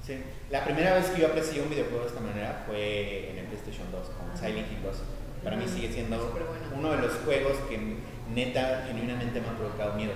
sí. 0.06 0.22
La 0.50 0.64
primera 0.64 0.94
vez 0.94 1.06
que 1.06 1.22
yo 1.22 1.28
aprecié 1.28 1.62
un 1.62 1.70
videojuego 1.70 2.02
de 2.02 2.08
esta 2.08 2.20
manera 2.20 2.64
fue 2.66 3.30
en 3.30 3.38
el 3.38 3.46
PlayStation 3.46 3.90
2 3.90 4.08
con 4.10 4.30
Ajá. 4.30 4.36
Silent 4.36 4.70
Hill 4.70 4.82
2. 4.82 4.96
Para 5.42 5.56
mí 5.56 5.66
sigue 5.66 5.90
siendo 5.92 6.34
uno 6.76 6.90
de 6.92 6.98
los 6.98 7.14
juegos 7.24 7.56
que 7.68 7.96
neta, 8.34 8.84
genuinamente 8.86 9.40
me 9.40 9.48
ha 9.48 9.56
provocado 9.56 9.94
miedo. 9.94 10.12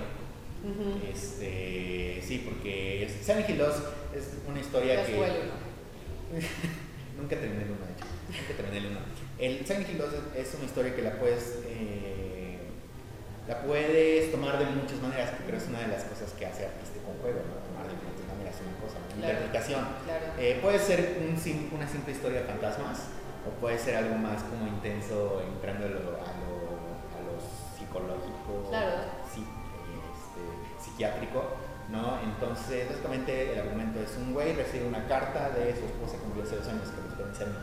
Este, 1.11 2.21
sí, 2.25 2.43
porque 2.45 3.11
Silent 3.21 3.49
Hill 3.49 3.57
2 3.57 3.75
es 4.15 4.37
una 4.47 4.59
historia 4.59 5.05
que... 5.05 5.51
Nunca 7.17 7.35
terminé 7.39 7.63
1, 7.65 7.73
de 7.85 7.93
hecho. 7.93 8.05
Nunca 8.29 8.53
terminé 8.57 8.87
1. 8.87 8.99
El 9.39 9.65
Silent 9.65 9.89
Hill 9.89 9.97
2 9.97 10.13
es- 10.35 10.53
una 10.55 10.65
historia 10.65 10.95
que 10.95 11.01
la 11.01 11.13
puedes... 11.19 11.59
eh, 11.67 12.59
la 13.47 13.61
puedes 13.61 14.31
tomar 14.31 14.57
de 14.57 14.65
muchas 14.71 15.01
maneras, 15.01 15.31
que 15.31 15.43
creo 15.43 15.57
es 15.57 15.67
una 15.67 15.79
de 15.79 15.87
las 15.89 16.03
cosas 16.05 16.31
que 16.31 16.45
hace 16.45 16.65
artístico 16.65 17.11
un 17.11 17.19
juego, 17.21 17.41
¿no? 17.43 17.59
Tomar 17.67 17.87
de 17.87 17.93
diferentes 17.99 18.23
maneras 18.25 18.55
una 18.63 18.75
cosa, 18.79 18.97
una 19.03 19.19
Claro. 19.19 19.33
interpretación. 19.35 19.83
Claro. 20.05 20.25
Eh, 20.39 20.59
puede 20.61 20.79
ser 20.79 21.19
un 21.19 21.35
una 21.75 21.87
simple 21.87 22.13
historia 22.13 22.41
de 22.41 22.47
fantasmas 22.47 22.99
o 23.45 23.49
puede 23.59 23.77
ser 23.77 23.97
algo 23.97 24.15
más 24.15 24.41
como 24.43 24.65
intenso 24.67 25.43
entrando 25.43 25.85
a 25.85 25.89
lo, 25.89 25.99
a 26.23 26.31
psicológico, 27.77 28.69
Claro. 28.69 29.11
sí, 29.27 29.43
este, 29.43 30.41
psiquiátrico, 30.81 31.43
¿no? 31.93 32.17
Entonces, 32.25 32.89
básicamente 32.89 33.53
el 33.53 33.59
argumento 33.59 33.99
es 34.01 34.17
un 34.17 34.33
güey 34.33 34.53
recibe 34.55 34.87
una 34.87 35.05
carta 35.07 35.49
de 35.53 35.77
su 35.77 35.85
esposa 35.85 36.17
que 36.17 36.25
murió 36.27 36.41
hace 36.43 36.57
dos 36.57 36.67
años 36.67 36.89
que 36.89 37.01
los 37.05 37.13
conoce 37.13 37.43
a 37.43 37.47
mí. 37.53 37.61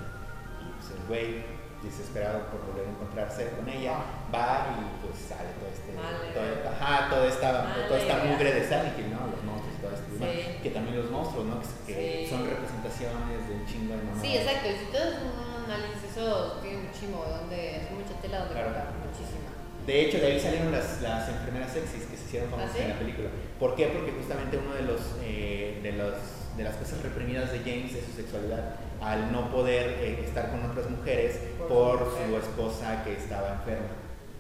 Y 0.63 0.65
pues 0.79 0.87
el 0.95 1.03
güey, 1.11 1.61
desesperado 1.83 2.47
por 2.53 2.61
volver 2.71 2.87
a 2.87 2.91
encontrarse 2.95 3.51
con 3.59 3.67
ella, 3.69 3.99
va 4.33 4.71
y 4.79 4.85
pues 5.03 5.19
sale 5.27 5.51
todo 5.59 5.67
este, 5.73 5.91
todo, 5.99 6.71
ajá, 6.71 7.09
toda 7.11 7.27
esta, 7.27 7.51
toda 7.89 7.99
esta 7.99 8.17
mugre 8.25 8.53
de 8.55 8.63
Silent 8.63 8.95
Hill, 9.01 9.11
¿no? 9.11 9.27
Los 9.35 9.43
monstruos 9.43 9.75
y 9.75 9.81
todo 9.83 9.93
esto. 9.99 10.07
Sí. 10.13 10.19
demás. 10.21 10.63
Que 10.63 10.71
también 10.71 10.95
los 11.01 11.11
monstruos, 11.11 11.47
¿no? 11.51 11.57
Que, 11.61 11.67
que 11.91 12.25
Sí. 12.25 12.31
son 12.31 12.47
representaciones 12.47 13.39
de 13.49 13.53
un 13.55 13.65
chingo 13.67 13.97
de 13.97 14.03
mamadas. 14.05 14.23
Sí, 14.23 14.31
exacto. 14.37 14.69
Si 14.79 14.85
tú 14.93 14.97
haces 15.01 15.19
un 15.27 15.65
análisis, 15.67 16.05
eso 16.13 16.61
tiene 16.63 16.79
muchísimo, 16.87 17.25
donde 17.27 17.59
es 17.83 17.91
mucha 17.91 18.15
tela 18.23 18.39
donde 18.47 18.55
Claro. 18.55 18.69
cortar, 18.71 18.89
muchísima. 19.11 19.51
De 19.87 20.07
hecho, 20.07 20.19
de 20.19 20.27
ahí 20.27 20.41
salieron 20.41 20.73
las, 20.73 21.01
las 21.03 21.29
enfermeras 21.29 21.73
sexys 21.73 22.05
que 22.05 22.17
se 22.17 22.25
hicieron 22.25 22.51
famosas 22.51 22.73
¿Ah, 22.73 22.77
sí? 22.77 22.83
en 22.83 22.89
la 22.91 22.99
película. 22.99 23.29
¿Por 23.59 23.75
qué? 23.75 23.87
Porque 23.87 24.13
justamente 24.13 24.59
uno 24.59 24.75
de 24.75 24.83
los, 24.83 25.01
eh, 25.25 25.81
de 25.83 25.93
los 25.93 26.15
de 26.57 26.65
las 26.65 26.77
cosas 26.77 27.03
reprimidas 27.03 27.53
de 27.53 27.61
James 27.61 27.95
es 27.95 28.05
su 28.05 28.13
sexualidad, 28.13 28.75
al 29.01 29.33
no 29.33 29.51
poder 29.51 29.99
eh, 30.01 30.25
estar 30.25 30.51
con 30.51 30.69
otras 30.69 30.91
mujeres 30.91 31.41
Por 31.59 31.69
por, 31.69 32.13
su 32.13 32.37
esposa 32.37 33.03
que 33.05 33.15
estaba 33.15 33.55
enferma. 33.55 33.89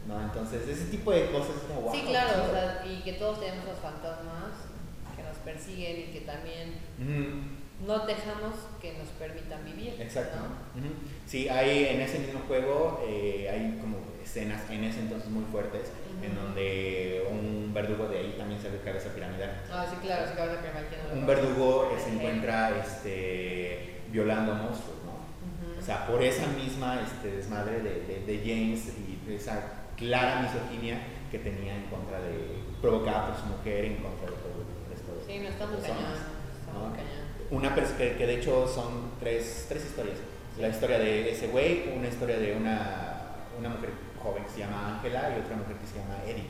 ¿no? 0.07 0.21
Entonces, 0.21 0.69
ese 0.69 0.87
tipo 0.87 1.13
de 1.13 1.31
cosas 1.31 1.57
es 1.57 1.63
como 1.63 1.83
wow. 1.83 1.95
sí, 1.95 2.03
claro, 2.03 2.45
o 2.45 2.53
sea, 2.53 2.85
y 2.87 3.03
que 3.03 3.15
todos 3.15 3.41
tenemos 3.41 3.65
los 3.65 3.79
fantasmas 3.79 4.69
que 5.17 5.23
nos 5.23 5.37
persiguen 5.39 6.01
y 6.01 6.13
que 6.13 6.21
también. 6.21 7.60
No 7.87 8.07
dejamos 8.07 8.55
que 8.81 8.93
nos 8.99 9.09
permitan 9.09 9.65
vivir. 9.65 9.95
Exacto. 10.01 10.37
¿no? 10.39 10.83
Sí, 11.27 11.49
hay 11.49 11.87
en 11.87 12.01
ese 12.01 12.19
mismo 12.19 12.41
juego 12.47 13.03
eh, 13.09 13.49
hay 13.53 13.79
como 13.81 13.99
escenas 14.23 14.63
en 14.71 14.85
ese 14.85 15.01
entonces 15.01 15.29
muy 15.31 15.45
fuertes 15.51 15.91
en 16.23 16.35
donde 16.35 17.27
un 17.31 17.73
verdugo 17.73 18.07
de 18.09 18.19
ahí 18.19 18.35
también 18.37 18.61
salió 18.61 18.81
cabeza 18.83 19.09
piramidal. 19.15 19.63
Ah, 19.73 19.87
sí, 19.89 19.97
claro, 20.03 20.27
sí, 20.29 20.35
claro, 20.35 20.53
que 20.57 20.63
me 20.63 20.69
imagino. 20.81 21.21
Un 21.21 21.27
verdugo 21.27 21.97
se 22.03 22.11
encuentra 22.13 22.79
este, 22.79 24.03
violando 24.11 24.55
monstruos, 24.55 24.99
¿no? 25.05 25.79
O 25.79 25.83
sea, 25.83 26.07
por 26.07 26.23
esa 26.23 26.47
misma 26.49 27.01
este, 27.01 27.37
desmadre 27.37 27.81
de, 27.81 28.01
de- 28.03 28.25
de 28.27 28.39
James 28.45 28.93
y 29.09 29.27
de 29.27 29.37
esa 29.37 29.87
clara 29.97 30.43
misoginia 30.43 31.01
que 31.31 31.39
tenía 31.39 31.75
en 31.77 31.85
contra 31.87 32.21
de, 32.21 32.61
provocada 32.83 33.29
por 33.29 33.37
su 33.41 33.47
mujer 33.47 33.85
en 33.87 33.97
contra 33.97 34.27
de 34.31 34.37
todo 34.37 34.61
el 34.61 34.91
resto 34.93 35.15
de 35.15 35.25
Sí, 35.33 35.39
no 35.41 35.49
está 35.49 35.67
muy 35.67 35.81
cañón. 35.81 36.13
Está 36.61 36.73
¿no? 36.75 36.81
muy 36.89 36.97
cañón. 36.99 37.20
Una 37.51 37.75
que, 37.75 38.15
que 38.17 38.27
de 38.27 38.35
hecho 38.37 38.69
son 38.69 39.11
tres, 39.19 39.67
tres 39.69 39.85
historias. 39.85 40.19
La 40.59 40.69
historia 40.69 40.99
de 40.99 41.33
ese 41.33 41.49
güey, 41.49 41.93
una 41.97 42.09
historia 42.09 42.39
de 42.39 42.55
una, 42.55 43.23
una 43.59 43.69
mujer 43.71 43.91
joven 44.23 44.45
que 44.45 44.51
se 44.51 44.59
llama 44.61 44.97
Ángela 44.97 45.35
y 45.35 45.41
otra 45.41 45.57
mujer 45.57 45.77
que 45.77 45.87
se 45.87 45.99
llama 45.99 46.17
Eddie. 46.27 46.47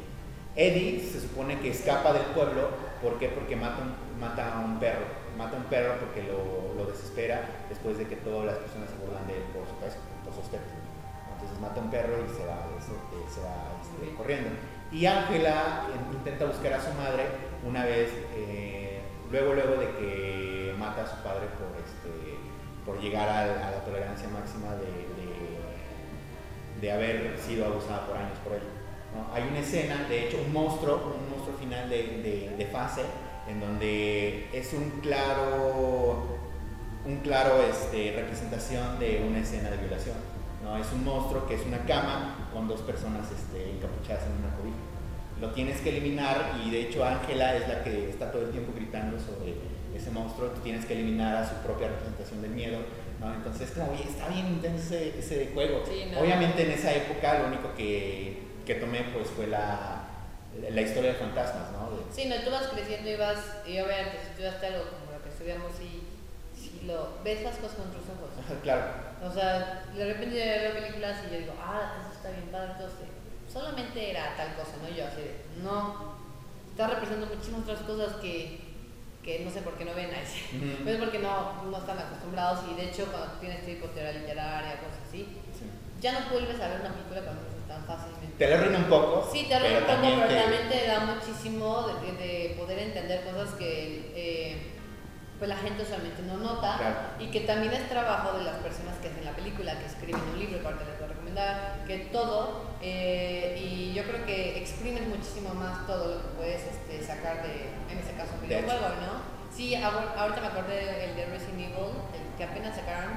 Eddie 0.57 1.01
se 1.01 1.21
supone 1.21 1.59
que 1.61 1.71
escapa 1.71 2.13
del 2.13 2.25
pueblo, 2.35 2.69
¿por 3.01 3.19
qué? 3.19 3.29
Porque 3.29 3.57
mata, 3.57 3.85
mata 4.19 4.59
a 4.59 4.61
un 4.61 4.79
perro. 4.79 5.07
Mata 5.39 5.57
a 5.57 5.61
un 5.61 5.67
perro 5.67 5.95
porque 6.01 6.23
lo, 6.25 6.75
lo 6.77 6.91
desespera 6.91 7.49
después 7.69 7.97
de 7.97 8.07
que 8.07 8.17
todas 8.17 8.47
las 8.47 8.57
personas 8.57 8.91
se 8.91 8.97
burlan 8.97 9.27
de 9.27 9.37
él 9.37 9.43
por 9.55 9.65
su 9.65 9.75
por 9.81 10.35
su 10.35 10.41
aspecto. 10.41 10.69
Entonces 11.33 11.59
mata 11.61 11.81
a 11.81 11.85
un 11.85 11.91
perro 11.91 12.13
y 12.19 12.29
se 12.37 12.45
va, 12.45 12.67
se, 12.77 12.93
se 13.33 13.41
va 13.41 13.73
este, 13.81 14.15
corriendo. 14.17 14.51
Y 14.93 15.07
Ángela 15.07 15.87
eh, 15.89 16.13
intenta 16.13 16.45
buscar 16.45 16.75
a 16.75 16.81
su 16.83 16.93
madre 16.93 17.25
una 17.67 17.85
vez, 17.85 18.11
eh, 18.37 19.01
luego, 19.31 19.55
luego 19.55 19.77
de 19.81 19.87
que 19.97 20.50
mata 20.81 21.03
a 21.03 21.07
su 21.07 21.23
padre 21.23 21.47
por, 21.59 21.71
este, 21.79 22.39
por 22.87 22.99
llegar 23.01 23.29
al- 23.29 23.63
a, 23.63 23.71
la 23.71 23.85
tolerancia 23.85 24.29
máxima 24.29 24.75
de, 24.77 24.87
de, 24.87 26.81
de 26.81 26.93
haber 26.93 27.39
sido 27.39 27.67
abusada 27.67 28.07
por 28.07 28.17
años 28.17 28.39
por 28.43 28.55
él. 28.55 28.63
¿no? 29.15 29.33
Hay 29.35 29.43
una 29.49 29.59
escena, 29.61 30.07
de 30.09 30.27
hecho, 30.27 30.39
un 30.45 30.53
monstruo, 30.53 31.15
un 31.21 31.31
monstruo 31.31 31.57
final 31.59 31.89
de- 31.91 32.55
de 32.57 32.67
fase, 32.67 33.03
en 33.49 33.61
donde 33.61 34.49
es 34.53 34.73
un 34.73 35.01
claro, 35.01 36.39
un 37.05 37.17
claro 37.19 37.63
este, 37.63 38.13
representación 38.17 38.99
de 38.99 39.25
una 39.29 39.41
escena 39.41 39.71
de 39.71 39.77
violación. 39.79 40.17
¿no? 40.63 40.77
Es 40.77 40.91
un 40.93 41.05
monstruo 41.05 41.47
que 41.47 41.55
es 41.57 41.67
una 41.67 41.85
cama 41.87 42.49
con 42.53 42.69
dos 42.69 42.81
personas 42.83 43.27
este, 43.33 43.71
encapuchadas 43.73 44.25
en 44.27 44.33
una 44.45 44.55
cobija. 44.57 44.77
Lo 45.41 45.51
tienes 45.53 45.81
que 45.81 45.91
eliminar 45.91 46.53
y 46.65 46.71
de 46.71 46.83
hecho 46.83 47.05
Ángela 47.05 47.57
es 47.57 47.67
la 47.69 47.83
que 47.83 48.11
está 48.11 48.31
todo 48.31 48.43
el 48.43 48.51
tiempo 48.51 48.73
gritando 48.77 49.19
sobre 49.19 49.55
ese 49.97 50.11
monstruo, 50.11 50.49
tú 50.51 50.61
tienes 50.61 50.85
que 50.85 50.95
eliminar 50.95 51.37
a 51.37 51.49
su 51.49 51.55
propia 51.57 51.89
representación 51.89 52.43
del 52.43 52.51
miedo, 52.53 52.79
¿no? 53.21 53.35
Entonces, 53.35 53.71
como, 53.73 53.93
oye, 53.93 54.05
está 54.05 54.29
bien 54.29 54.47
intenso 54.47 54.95
ese, 54.95 55.19
ese 55.19 55.51
juego. 55.53 55.83
Sí, 55.87 56.07
no. 56.13 56.21
Obviamente 56.21 56.63
en 56.65 56.71
esa 56.73 56.93
época 56.95 57.39
lo 57.41 57.47
único 57.49 57.75
que, 57.75 58.43
que 58.65 58.75
tomé 58.77 59.03
pues 59.13 59.29
fue 59.29 59.47
la, 59.47 60.05
la 60.71 60.81
historia 60.81 61.13
de 61.13 61.17
fantasmas, 61.19 61.73
¿no? 61.73 61.91
De- 61.97 62.03
Sí, 62.15 62.29
no, 62.29 62.37
tú 62.45 62.51
vas 62.51 62.69
creciendo 62.69 63.11
y 63.11 63.17
vas, 63.17 63.39
y 63.67 63.79
obviamente 63.81 64.19
si 64.23 64.31
estudiaste 64.31 64.67
algo 64.67 64.85
como 64.91 65.13
lo 65.13 65.23
que 65.23 65.29
estudiamos 65.31 65.73
y 65.81 66.03
si 66.59 66.87
lo 66.87 67.19
ves 67.25 67.43
las 67.43 67.57
cosas 67.57 67.77
con 67.77 67.89
otros 67.89 68.05
ojos. 68.09 68.31
claro, 68.63 68.85
O 69.27 69.33
sea, 69.33 69.85
de 69.95 70.05
repente 70.05 70.37
yo 70.39 70.45
veo 70.63 70.73
películas 70.81 71.19
y 71.29 71.33
yo 71.35 71.41
digo, 71.41 71.53
ah, 71.61 71.97
eso 72.01 72.13
está 72.17 72.31
bien 72.31 72.49
padre, 72.53 72.73
entonces 72.73 72.99
solamente 73.53 74.11
era 74.11 74.37
tal 74.37 74.55
cosa, 74.55 74.77
¿no? 74.83 74.89
Y 74.89 74.97
yo 74.99 75.07
así 75.07 75.21
de, 75.23 75.35
no, 75.63 76.15
está 76.71 76.87
representando 76.89 77.35
muchísimas 77.35 77.63
otras 77.63 77.81
cosas 77.81 78.17
que, 78.23 78.61
que 79.23 79.41
no 79.45 79.51
sé 79.51 79.63
por 79.63 79.75
qué 79.75 79.85
no 79.85 79.95
ven 79.95 80.11
ahí. 80.15 80.25
Ujú. 80.57 80.85
Pues 80.85 80.97
porque 80.99 81.19
no, 81.19 81.63
no 81.65 81.77
están 81.77 81.99
acostumbrados 81.99 82.61
y 82.71 82.75
de 82.75 82.89
hecho 82.91 83.07
cuando 83.11 83.33
tienes 83.41 83.65
tipo 83.67 83.87
teoría 83.89 84.13
literaria, 84.21 84.81
cosas 84.81 85.03
así, 85.09 85.27
sí. 85.59 85.67
ya 86.01 86.13
no 86.21 86.31
vuelves 86.31 86.61
a 86.61 86.69
ver 86.69 86.81
una 86.81 86.93
película 86.95 87.21
eso 87.21 87.31
tan 87.69 87.85
fácilmente. 87.85 88.37
Te 88.39 88.49
lo 88.49 88.55
arruina 88.57 88.79
un 88.79 88.85
poco. 88.85 89.29
Sí, 89.33 89.45
te 89.49 89.55
arregla 89.55 89.79
un 89.81 89.85
poco, 89.87 90.01
pero 90.03 90.29
te- 90.29 90.41
también 90.41 90.69
te 90.69 90.87
da 90.87 91.01
muchísimo 91.01 91.87
de, 91.89 92.13
de 92.13 92.55
poder 92.59 92.79
entender 92.79 93.23
cosas 93.25 93.55
que 93.55 94.11
eh, 94.15 94.73
pues 95.41 95.49
la 95.49 95.57
gente 95.57 95.83
usualmente 95.83 96.21
no 96.23 96.37
nota 96.37 96.77
Claro. 96.77 96.97
y 97.19 97.31
que 97.31 97.41
también 97.41 97.73
es 97.73 97.89
trabajo 97.89 98.37
de 98.39 98.45
las 98.45 98.57
personas 98.59 98.95
que 98.99 99.09
hacen 99.09 99.25
la 99.25 99.33
película, 99.33 99.77
que 99.79 99.87
escriben 99.87 100.21
un 100.33 100.39
libro, 100.39 100.61
aparte 100.61 100.85
les 100.85 100.95
puedo 100.97 101.09
recomendar, 101.09 101.83
que 101.87 101.97
todo, 102.13 102.67
eh, 102.83 103.59
y 103.59 103.95
yo 103.95 104.03
creo 104.05 104.27
que 104.27 104.59
exprimes 104.59 105.09
muchísimo 105.09 105.55
más 105.55 105.87
todo 105.87 106.15
lo 106.15 106.23
que 106.23 106.29
puedes 106.37 106.63
este, 106.67 107.03
sacar 107.03 107.43
de, 107.43 107.73
en 107.91 107.99
este 107.99 108.13
caso, 108.15 108.33
un 108.41 108.47
videojuego, 108.47 108.81
¿no? 109.01 109.41
Sí, 109.51 109.75
ahor- 109.75 110.13
ahorita 110.17 110.41
me 110.43 110.47
acordé 110.49 111.07
el 111.09 111.17
de 111.17 111.25
Resident 111.27 111.59
Evil, 111.73 111.89
el 112.15 112.37
que 112.37 112.45
apenas 112.45 112.77
sacaron, 112.77 113.13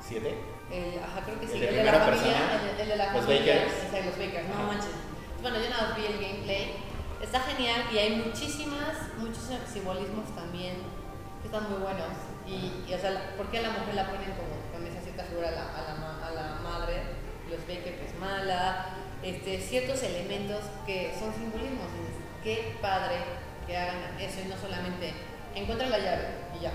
¿Siete? 0.00 0.34
el, 0.72 0.98
ajá, 0.98 1.20
creo 1.26 1.38
que 1.40 1.46
sí, 1.46 1.54
¿El 1.54 1.60
de 1.60 1.68
el 1.68 1.76
de 1.76 1.84
la 1.84 2.00
familia, 2.00 2.36
el 2.74 2.80
el 2.80 2.88
de 2.88 2.96
la 2.96 3.12
Los 3.12 3.22
familia, 3.24 3.54
Bakers. 3.54 4.06
los 4.06 4.18
Bakers, 4.18 4.48
no 4.48 4.64
manches. 4.66 4.90
Bueno, 5.42 5.58
yo 5.62 5.68
nada 5.70 5.88
más 5.88 5.96
vi 5.98 6.06
el 6.06 6.18
gameplay, 6.18 6.72
está 7.22 7.40
genial 7.40 7.82
y 7.92 7.98
hay 7.98 8.16
muchísimas, 8.16 9.12
muchos 9.18 9.44
simbolismos 9.70 10.34
también 10.34 10.74
que 10.76 11.05
están 11.46 11.70
muy 11.70 11.80
buenos. 11.80 12.10
Y, 12.46 12.86
y, 12.86 12.94
o 12.94 12.98
sea, 12.98 13.34
¿por 13.36 13.46
qué 13.50 13.58
a 13.58 13.62
la 13.62 13.70
mujer 13.70 13.94
la 13.94 14.06
ponen 14.06 14.30
como 14.34 14.54
con 14.70 14.86
esa 14.86 15.00
cierta 15.00 15.24
figura 15.24 15.48
a 15.48 15.52
la, 15.52 15.64
a 15.64 16.30
la, 16.30 16.60
madre? 16.62 17.16
Los 17.50 17.60
Baker 17.66 17.94
que 17.94 18.06
es 18.06 18.18
mala, 18.18 18.86
este, 19.22 19.60
ciertos 19.60 20.02
elementos 20.02 20.62
que 20.84 21.14
son 21.18 21.32
simbolismos. 21.32 21.86
qué 22.42 22.76
padre 22.82 23.16
que 23.66 23.76
hagan 23.76 24.18
eso 24.20 24.40
y 24.44 24.48
no 24.48 24.56
solamente 24.56 25.12
encuentra 25.54 25.88
la 25.88 25.98
llave 25.98 26.26
y 26.58 26.62
ya. 26.62 26.72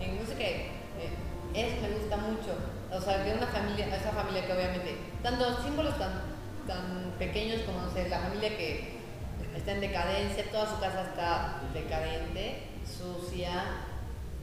En 0.00 0.20
no 0.20 0.26
sé 0.26 0.34
qué, 0.34 0.70
eh, 1.00 1.12
eso 1.54 1.80
me 1.82 1.98
gusta 1.98 2.16
mucho. 2.16 2.56
O 2.90 3.00
sea, 3.00 3.24
que 3.24 3.32
una 3.32 3.46
familia, 3.46 3.94
esa 3.94 4.12
familia 4.12 4.46
que 4.46 4.52
obviamente, 4.52 4.96
tanto 5.22 5.62
símbolos 5.62 5.98
tan, 5.98 6.22
tan 6.66 7.12
pequeños 7.18 7.62
como, 7.62 7.82
no 7.82 7.92
sé, 7.92 8.08
la 8.08 8.20
familia 8.20 8.56
que 8.56 8.94
está 9.56 9.72
en 9.72 9.80
decadencia, 9.80 10.50
toda 10.50 10.66
su 10.68 10.80
casa 10.80 11.02
está 11.02 11.60
decadente, 11.72 12.73
sucia, 12.86 13.64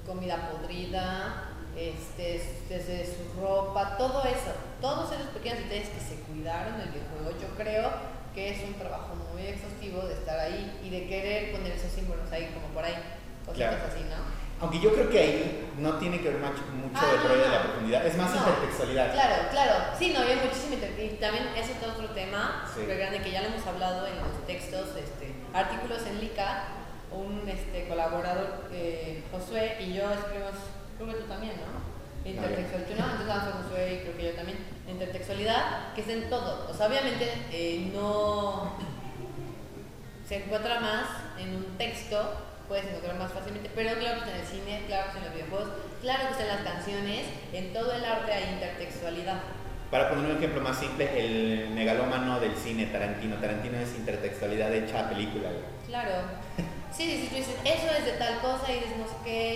comida 0.06 0.50
podrida, 0.52 1.46
este, 1.78 2.44
desde 2.70 3.06
su 3.06 3.40
ropa, 3.42 3.98
todo 3.98 4.24
eso, 4.26 4.52
todos 4.82 5.12
esos 5.12 5.28
pequeños 5.28 5.60
detalles 5.60 5.90
que 5.90 6.00
se 6.00 6.16
cuidaron 6.24 6.76
en 6.76 6.82
el 6.82 6.90
videojuego, 6.90 7.32
yo 7.40 7.48
creo 7.56 7.92
que 8.36 8.50
es 8.52 8.64
un 8.64 8.74
trabajo 8.76 9.16
muy 9.34 9.44
exhaustivo 9.48 10.02
de 10.04 10.14
estar 10.14 10.40
ahí 10.40 10.80
y 10.84 10.90
de 10.90 11.08
querer 11.08 11.52
poner 11.52 11.74
esos 11.74 11.92
símbolos 11.92 12.32
ahí 12.32 12.52
como 12.54 12.68
por 12.74 12.84
ahí, 12.84 12.96
cositas 13.46 13.76
Claro. 13.76 13.92
así, 13.92 14.04
¿no? 14.10 14.42
Aunque 14.62 14.80
yo 14.80 14.94
creo 14.94 15.10
que 15.10 15.20
ahí 15.20 15.70
no 15.80 15.94
tiene 15.98 16.22
que 16.22 16.30
ver 16.30 16.38
mucho, 16.38 16.62
mucho 16.72 16.94
Ah, 17.02 17.12
el 17.16 17.28
rollo 17.28 17.42
de 17.42 17.50
la 17.50 17.64
profundidad, 17.64 18.06
es 18.06 18.16
más 18.16 18.30
No. 18.32 18.38
intertextualidad. 18.38 19.12
Claro, 19.12 19.36
claro. 19.50 19.74
Sí, 19.98 20.14
no, 20.14 20.20
hay 20.22 20.36
muchísimo 20.36 20.76
Y 20.76 21.10
también 21.18 21.48
es 21.58 21.68
otro, 21.84 22.10
tema 22.14 22.64
Sí. 22.74 22.86
grande 22.86 23.22
que 23.24 23.32
ya 23.32 23.42
lo 23.42 23.48
hemos 23.48 23.66
hablado 23.66 24.06
en 24.06 24.18
los 24.20 24.46
textos, 24.46 24.90
este, 24.98 25.34
artículos 25.54 26.06
en 26.06 26.20
LICA. 26.22 26.64
Un 27.12 27.48
este, 27.48 27.88
colaborador, 27.88 28.70
eh, 28.72 29.24
Josué, 29.32 29.78
y 29.82 29.94
yo 29.94 30.12
escribimos, 30.12 30.54
creo 30.98 31.10
que 31.10 31.22
tú 31.22 31.28
también, 31.28 31.54
¿no? 31.58 32.30
Intertextual, 32.30 32.86
tú 32.86 32.94
no, 32.98 33.04
entonces 33.04 33.28
vamos 33.28 33.44
a 33.44 33.64
Josué 33.64 33.94
y 33.94 33.98
creo 34.04 34.18
que 34.18 34.24
yo 34.24 34.32
también. 34.34 34.60
Intertextualidad, 34.88 35.94
que 35.94 36.02
es 36.02 36.08
en 36.08 36.30
todo. 36.30 36.70
O 36.70 36.74
sea, 36.74 36.88
obviamente 36.88 37.28
eh, 37.52 37.92
no 37.94 38.74
se 40.28 40.44
encuentra 40.44 40.80
más 40.80 41.08
en 41.40 41.56
un 41.56 41.78
texto, 41.78 42.34
puedes 42.68 42.86
encontrar 42.86 43.18
más 43.18 43.32
fácilmente, 43.32 43.70
pero 43.76 43.98
claro 44.00 44.22
que 44.22 44.30
está 44.30 44.36
en 44.36 44.42
el 44.42 44.48
cine, 44.48 44.84
claro 44.88 45.04
que 45.04 45.10
está 45.10 45.20
en 45.20 45.26
los 45.26 45.34
videojuegos, 45.34 45.70
claro 46.02 46.24
que 46.26 46.32
está 46.32 46.44
en 46.44 46.48
las 46.48 46.74
canciones, 46.74 47.26
en 47.52 47.74
todo 47.74 47.92
el 47.92 48.06
arte 48.06 48.32
hay 48.32 48.54
intertextualidad. 48.54 49.42
Para 49.92 50.10
poner 50.10 50.32
un 50.32 50.38
ejemplo 50.38 50.62
más 50.62 50.80
simple, 50.80 51.10
el 51.20 51.72
megalómano 51.72 52.40
del 52.40 52.56
cine 52.56 52.86
Tarantino. 52.86 53.36
Tarantino 53.38 53.78
es 53.78 53.94
intertextualidad 53.96 54.74
hecha 54.74 55.02
a 55.02 55.10
película. 55.10 55.50
Claro. 55.86 56.12
Sí, 56.92 57.04
sí, 57.10 57.18
sí, 57.24 57.28
tú 57.30 57.36
dices, 57.36 57.56
eso 57.64 57.88
es 57.98 58.06
de 58.06 58.12
tal 58.14 58.40
cosa 58.42 58.72
y 58.72 58.76
dices 58.76 58.98
no 58.98 59.08
sé 59.08 59.16
qué, 59.24 59.54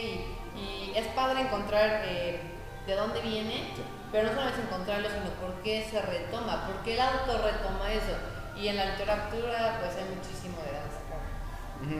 y, 0.55 0.59
y 0.59 0.93
es 0.95 1.05
padre 1.07 1.41
encontrar 1.41 2.01
eh, 2.05 2.39
de 2.87 2.95
dónde 2.95 3.19
viene, 3.21 3.71
Sí. 3.75 3.83
pero 4.11 4.23
no 4.29 4.33
solamente 4.35 4.61
encontrarlo, 4.61 5.09
sino 5.09 5.29
por 5.41 5.61
qué 5.61 5.85
se 5.89 6.01
retoma, 6.01 6.65
por 6.67 6.83
qué 6.83 6.93
el 6.93 7.01
autor 7.01 7.41
retoma 7.43 7.91
eso. 7.91 8.15
Y 8.55 8.69
en 8.69 8.77
la 8.77 8.85
literatura, 8.95 9.79
pues 9.83 9.91
hay 9.99 10.07
muchísimo 10.15 10.55
de 10.63 10.71
danza. 10.71 11.03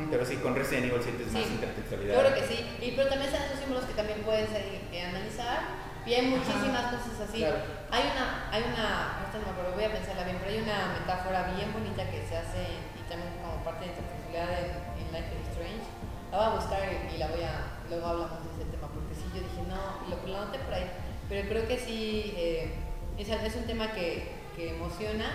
Pero 0.10 0.24
sí, 0.26 0.38
con 0.38 0.56
Resident 0.56 0.88
Evil 0.88 1.02
7 1.04 1.20
es 1.28 1.32
más 1.34 1.44
Sí, 1.44 1.50
intertextualidad. 1.52 2.16
Yo 2.16 2.20
creo 2.22 2.34
que 2.34 2.48
sí, 2.48 2.58
y, 2.80 2.92
pero 2.96 3.10
también 3.10 3.30
son 3.30 3.44
esos 3.44 3.60
símbolos 3.60 3.84
que 3.84 3.94
también 3.94 4.24
puedes 4.24 4.48
eh, 4.56 4.80
eh, 4.94 5.02
analizar 5.04 5.84
y 6.08 6.14
hay 6.14 6.28
muchísimas 6.32 6.96
cosas 6.96 7.28
así. 7.28 7.40
claro. 7.44 7.58
Hay 7.92 8.04
una, 8.08 8.48
hay 8.56 8.64
una, 8.72 9.20
no 9.36 9.40
me 9.44 9.52
acuerdo, 9.52 9.76
voy 9.76 9.84
a 9.84 9.92
pensarla 9.92 10.24
bien, 10.24 10.38
pero 10.40 10.52
hay 10.56 10.62
una 10.64 10.96
metáfora 10.96 11.52
bien 11.60 11.74
bonita 11.74 12.08
que 12.10 12.24
se 12.24 12.38
hace 12.40 12.64
y 12.96 13.04
también 13.12 13.36
como 13.44 13.60
parte 13.68 13.84
de 13.84 13.92
intertextualidad 13.92 14.48
en, 14.64 14.95
en 15.08 15.14
Life 15.14 15.30
is 15.42 15.48
Strange. 15.52 15.86
La 16.32 16.38
voy 16.38 16.48
a 16.48 16.56
buscar 16.60 16.80
y, 17.14 17.18
la 17.18 17.28
voy 17.28 17.42
a, 17.44 17.80
luego 17.90 18.06
hablamos 18.08 18.44
de 18.44 18.62
ese 18.62 18.72
tema, 18.72 18.88
porque 18.90 19.14
sí, 19.16 19.24
yo 19.34 19.42
dije, 19.42 19.62
no, 19.70 20.10
lo, 20.10 20.16
lo 20.28 20.46
noté 20.46 20.60
por 20.60 20.74
ahí, 20.74 20.90
pero 21.30 21.48
creo 21.50 21.68
que 21.68 21.78
sí, 21.78 22.34
eh, 22.36 22.74
es, 23.18 23.30
es 23.30 23.56
un 23.56 23.64
tema 23.66 23.92
que, 23.94 24.28
que 24.56 24.76
emociona 24.76 25.26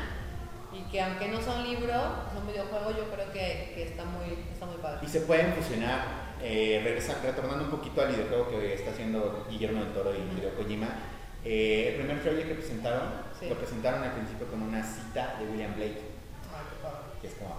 y 0.72 0.82
que 0.90 1.00
aunque 1.02 1.28
no 1.28 1.40
son 1.40 1.62
libros, 1.64 2.02
son 2.34 2.46
videojuegos, 2.46 2.96
yo 2.96 3.04
creo 3.10 3.32
que, 3.32 3.72
que 3.74 3.82
está, 3.88 4.04
muy, 4.04 4.44
está 4.52 4.66
muy 4.66 4.76
padre. 4.76 4.98
Y 5.02 5.08
se 5.08 5.20
pueden 5.22 5.52
fusionar, 5.54 6.04
eh, 6.42 6.80
regresa- 6.84 7.20
retornando 7.22 7.64
un 7.64 7.70
poquito 7.70 8.02
al 8.02 8.08
videojuego 8.12 8.50
que 8.50 8.74
está 8.74 8.90
haciendo 8.90 9.46
Guillermo 9.50 9.80
del 9.84 9.92
Toro 9.92 10.12
y. 10.14 10.18
Hideo 10.38 10.54
Kojima. 10.54 10.88
eh, 11.44 11.88
el 11.90 11.94
primer 11.96 12.22
trailer 12.22 12.46
que 12.48 12.54
presentaron, 12.54 13.08
Sí. 13.40 13.48
lo 13.48 13.54
presentaron 13.56 14.02
al 14.04 14.12
principio 14.12 14.46
con 14.48 14.60
una 14.62 14.82
cita 14.84 15.36
de 15.40 15.46
William 15.46 15.74
Blake, 15.74 16.02
Ay, 16.52 16.62
qué 16.68 16.82
padre. 16.82 16.98
que 17.22 17.26
es 17.28 17.34
como, 17.34 17.56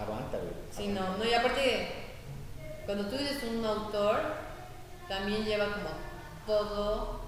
aguanta, 0.00 0.38
güey. 0.38 0.52
Sí, 0.70 0.88
no, 0.88 1.16
no, 1.16 1.24
y 1.24 1.34
aparte, 1.34 1.88
cuando 2.86 3.06
tú 3.06 3.16
dices 3.16 3.42
un 3.44 3.64
autor, 3.64 4.20
también 5.08 5.44
lleva 5.44 5.66
como 5.66 5.90
todo, 6.46 7.20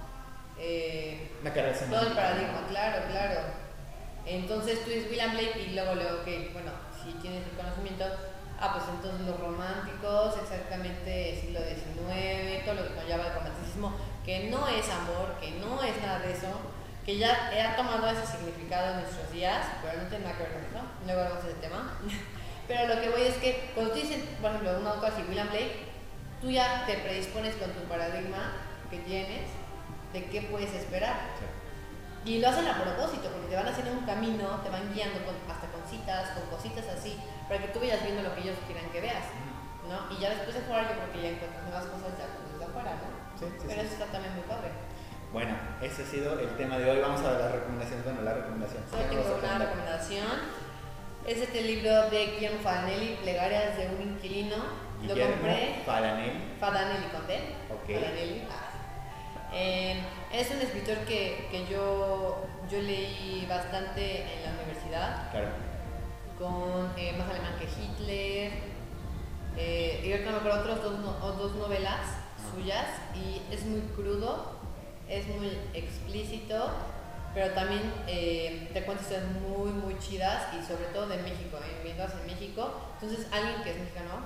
eh, 0.58 1.30
carrera 1.44 1.78
todo 1.78 2.08
el 2.08 2.12
paradigma, 2.12 2.66
claro, 2.68 3.02
claro. 3.10 3.40
Entonces 4.24 4.84
tú 4.84 4.90
dices 4.90 5.10
William 5.10 5.32
Blake 5.32 5.66
y 5.68 5.74
luego 5.74 5.94
luego, 5.94 6.18
ok, 6.20 6.52
bueno, 6.52 6.72
si 7.02 7.12
tienes 7.20 7.46
el 7.46 7.56
conocimiento, 7.56 8.04
ah, 8.60 8.72
pues 8.74 8.84
entonces 8.88 9.26
los 9.26 9.38
románticos, 9.38 10.34
exactamente 10.42 11.38
siglo 11.40 11.60
XIX, 11.60 12.64
todo 12.64 12.74
lo 12.74 12.88
que 12.88 12.94
conlleva 12.94 13.26
el 13.26 13.34
romanticismo, 13.34 13.92
que 14.24 14.50
no 14.50 14.66
es 14.66 14.88
amor, 14.90 15.38
que 15.40 15.52
no 15.52 15.82
es 15.82 16.00
nada 16.02 16.18
de 16.18 16.32
eso, 16.32 16.48
que 17.04 17.18
ya 17.18 17.50
ha 17.52 17.76
tomado 17.76 18.08
ese 18.10 18.26
significado 18.26 18.94
en 18.94 19.00
nuestros 19.02 19.30
días, 19.30 19.64
pero 19.80 20.02
no 20.02 20.08
tiene 20.08 20.24
nada 20.24 20.36
que 20.36 20.42
ver 20.42 20.52
con 20.52 20.64
eso, 20.64 20.84
luego 21.04 21.20
hablamos 21.20 21.44
de 21.44 21.50
ese 21.50 21.60
tema. 21.60 21.98
Pero 22.68 22.94
lo 22.94 23.00
que 23.00 23.08
voy 23.10 23.22
es 23.22 23.34
que 23.36 23.70
cuando 23.74 23.92
tú 23.92 24.00
dices, 24.00 24.22
por 24.40 24.50
ejemplo, 24.50 24.78
un 24.80 24.86
autor 24.86 25.10
así, 25.12 25.22
William 25.28 25.48
Blake, 25.48 25.86
tú 26.40 26.50
ya 26.50 26.84
te 26.86 26.94
predispones 26.98 27.54
con 27.56 27.70
tu 27.70 27.80
paradigma 27.88 28.52
que 28.90 28.98
tienes 28.98 29.48
de 30.12 30.24
qué 30.26 30.42
puedes 30.42 30.72
esperar. 30.74 31.14
Sí. 31.38 31.46
Y 32.30 32.38
lo 32.40 32.48
hacen 32.48 32.66
a 32.66 32.82
propósito, 32.82 33.30
porque 33.30 33.46
te 33.48 33.54
van 33.56 33.68
haciendo 33.68 33.92
un 33.92 34.04
camino, 34.04 34.60
te 34.64 34.70
van 34.70 34.92
guiando 34.92 35.22
con- 35.24 35.38
hasta 35.46 35.68
con 35.70 35.86
citas, 35.88 36.30
con 36.30 36.42
cositas 36.50 36.84
así, 36.88 37.16
para 37.46 37.60
que 37.62 37.68
tú 37.68 37.78
vayas 37.78 38.02
viendo 38.02 38.22
lo 38.22 38.34
que 38.34 38.40
ellos 38.40 38.56
quieran 38.66 38.90
que 38.90 39.00
veas, 39.00 39.24
¿no? 39.86 40.10
Y 40.10 40.18
ya 40.20 40.30
después 40.30 40.54
de 40.54 40.62
jugar 40.62 40.88
yo 40.90 40.98
creo 40.98 41.12
que 41.12 41.22
ya 41.22 41.28
encuentras 41.38 41.62
nuevas 41.62 41.86
cosas 41.86 42.18
ya 42.18 42.26
pues, 42.34 42.50
desde 42.50 42.64
afuera, 42.66 42.90
¿no? 42.98 43.38
Sí, 43.38 43.46
sí, 43.46 43.64
Pero 43.68 43.80
eso 43.82 43.92
está 43.94 44.06
también 44.06 44.34
muy 44.34 44.42
padre. 44.42 44.70
Bueno, 45.32 45.54
ese 45.82 46.02
ha 46.02 46.06
sido 46.06 46.38
el 46.40 46.48
tema 46.56 46.78
de 46.78 46.90
hoy. 46.90 46.98
Vamos 47.00 47.20
a 47.22 47.32
las 47.38 47.52
recomendaciones. 47.52 48.04
Bueno, 48.04 48.22
la 48.22 48.34
recomendación. 48.34 48.82
Solo 48.90 49.02
¿Qué 49.02 49.08
tengo 49.16 49.38
una 49.38 49.58
recomendación. 49.58 50.26
Es 51.26 51.38
este 51.38 51.60
libro 51.62 52.08
de 52.10 52.26
Guillermo 52.26 52.60
Fadanelli, 52.62 53.16
Plegarias 53.22 53.76
de 53.76 53.86
un 53.88 54.02
inquilino. 54.14 54.56
Lo 55.02 55.08
compré. 55.08 55.82
Falanelli. 55.84 56.40
Fadanelli 56.60 57.06
con 57.12 57.26
D. 57.26 57.34
Ok. 57.70 58.00
Fadanelli. 58.00 58.42
Ah. 58.50 59.52
Eh, 59.52 60.00
es 60.32 60.50
un 60.50 60.60
escritor 60.60 60.98
que, 60.98 61.48
que 61.50 61.66
yo, 61.66 62.44
yo 62.70 62.78
leí 62.80 63.46
bastante 63.48 64.22
en 64.22 64.42
la 64.44 64.50
universidad. 64.62 65.30
Claro. 65.30 65.48
con 66.38 66.92
eh, 66.96 67.12
Más 67.18 67.28
alemán 67.30 67.54
que 67.58 67.64
Hitler, 67.64 68.52
eh, 69.56 70.02
y 70.04 70.12
ahorita 70.12 70.30
me 70.32 70.36
acuerdo 70.36 70.60
otras 70.60 70.82
dos, 70.82 70.98
no- 71.00 71.32
dos 71.32 71.54
novelas 71.56 72.00
suyas, 72.54 72.86
y 73.14 73.40
es 73.52 73.64
muy 73.64 73.80
crudo, 73.96 74.52
es 75.08 75.26
muy 75.28 75.58
explícito, 75.72 76.68
pero 77.36 77.52
también 77.52 77.82
eh, 78.06 78.70
te 78.72 78.80
cuenta 78.84 79.02
historias 79.02 79.28
muy, 79.42 79.70
muy 79.70 79.98
chidas, 79.98 80.44
y 80.58 80.64
sobre 80.66 80.86
todo 80.86 81.06
de 81.06 81.18
México, 81.18 81.58
viviendo 81.82 82.04
en 82.04 82.26
México. 82.26 82.72
Entonces, 82.98 83.26
alguien 83.30 83.62
que 83.62 83.72
es 83.72 83.78
mexicano 83.78 84.24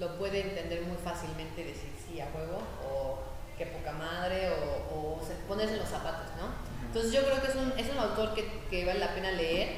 lo 0.00 0.18
puede 0.18 0.40
entender 0.40 0.82
muy 0.82 0.96
fácilmente, 0.96 1.62
decir 1.62 1.88
sí 2.04 2.20
a 2.20 2.26
juego, 2.32 2.58
o 2.84 3.20
qué 3.56 3.66
poca 3.66 3.92
madre, 3.92 4.50
o, 4.50 5.20
o 5.20 5.24
se- 5.24 5.34
ponerse 5.46 5.74
en 5.74 5.78
los 5.78 5.88
zapatos, 5.88 6.26
¿no? 6.36 6.50
Entonces 6.88 7.12
yo 7.12 7.22
creo 7.24 7.40
que 7.40 7.46
es 7.46 7.54
un, 7.54 7.72
es 7.78 7.88
un 7.92 7.98
autor 7.98 8.34
que, 8.34 8.44
que 8.70 8.84
vale 8.84 8.98
la 8.98 9.14
pena 9.14 9.30
leer. 9.30 9.68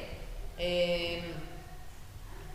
Eh, 0.57 1.21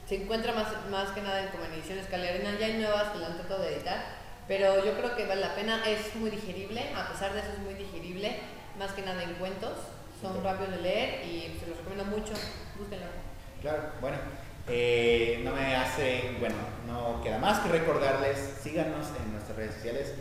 se 0.09 0.17
encuentra 0.23 0.53
más, 0.53 0.67
más 0.91 1.11
que 1.11 1.23
nada 1.23 1.41
en, 1.45 1.49
como 1.51 1.65
en 1.67 1.73
ediciones 1.73 2.07
Calerina, 2.09 2.59
ya 2.59 2.67
hay 2.67 2.75
nuevas 2.75 3.11
que 3.11 3.19
la 3.21 3.29
han 3.29 3.37
tratado 3.39 3.63
de 3.63 3.77
editar, 3.77 4.05
pero 4.49 4.85
yo 4.85 4.93
creo 4.99 5.15
que 5.17 5.25
vale 5.25 5.41
la 5.41 5.55
pena, 5.55 5.83
es 5.89 6.15
muy 6.17 6.31
digerible, 6.31 6.93
a 6.95 7.09
pesar 7.11 7.33
de 7.33 7.41
eso 7.41 7.53
es 7.53 7.59
muy 7.61 7.75
digerible, 7.75 8.41
más 8.79 8.93
que 8.93 9.03
nada 9.03 9.23
en 9.23 9.35
cuentos, 9.35 9.73
son 10.21 10.37
Ok. 10.39 10.45
rápidos 10.45 10.71
de 10.73 10.79
leer 10.83 11.25
y 11.27 11.57
se 11.61 11.67
los 11.67 11.77
recomiendo 11.79 12.05
mucho, 12.07 12.33
búsquenlo. 12.79 13.07
Claro, 13.61 13.83
bueno, 14.01 14.17
eh, 14.69 15.41
no 15.45 15.53
me 15.55 15.77
hace, 15.77 16.37
bueno, 16.41 16.57
no 16.87 17.23
queda 17.23 17.39
más 17.39 17.59
que 17.61 17.69
recordarles, 17.71 18.39
síganos 18.63 19.07
en 19.23 19.33
nuestras 19.33 19.57
redes 19.57 19.75
sociales. 19.75 20.15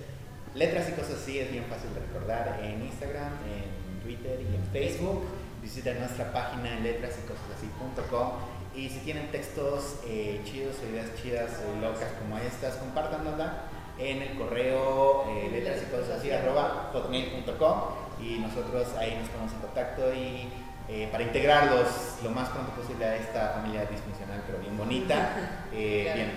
Letras 0.55 0.87
y 0.89 0.93
cosas 0.93 1.15
así 1.21 1.39
es 1.39 1.51
bien 1.51 1.65
fácil 1.65 1.93
de 1.93 1.99
recordar 2.01 2.59
en 2.63 2.83
Instagram, 2.85 3.33
en 3.51 4.01
Twitter 4.03 4.39
y 4.41 4.55
en 4.55 4.63
Facebook. 4.71 5.25
Visiten 5.61 5.99
nuestra 5.99 6.31
página 6.31 6.77
en 6.77 6.83
letrasycosasasí.com 6.83 8.31
y 8.75 8.89
si 8.89 8.99
tienen 8.99 9.31
textos 9.31 9.95
eh, 10.05 10.41
chidos 10.45 10.75
o 10.83 10.87
ideas 10.89 11.09
chidas 11.21 11.51
o 11.65 11.75
locas 11.81 12.11
como 12.19 12.37
estas, 12.37 12.75
compártanla 12.75 13.63
en 13.97 14.21
el 14.21 14.37
correo 14.37 15.25
eh, 15.29 15.49
letrasycosasasí.hotmail.com 15.51 17.79
y 18.02 18.02
nosotros 18.39 18.87
ahí 18.97 19.15
nos 19.19 19.29
ponemos 19.29 19.53
en 19.53 19.59
contacto 19.59 20.13
y 20.13 20.49
eh, 20.89 21.07
para 21.11 21.23
integrarlos 21.23 22.17
lo 22.23 22.29
más 22.31 22.49
pronto 22.49 22.71
posible 22.73 23.05
a 23.05 23.15
esta 23.15 23.49
familia 23.55 23.85
disfuncional 23.85 24.43
pero 24.45 24.59
bien 24.59 24.77
bonita. 24.77 25.29
Eh, 25.75 26.03
Claro. 26.03 26.17
Bien, 26.19 26.31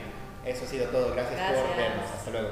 eso 0.47 0.65
ha 0.65 0.69
sido 0.69 0.87
todo. 0.89 1.13
Gracias, 1.13 1.39
por 1.53 1.77
vernos. 1.77 2.11
Hasta 2.11 2.31
luego. 2.31 2.49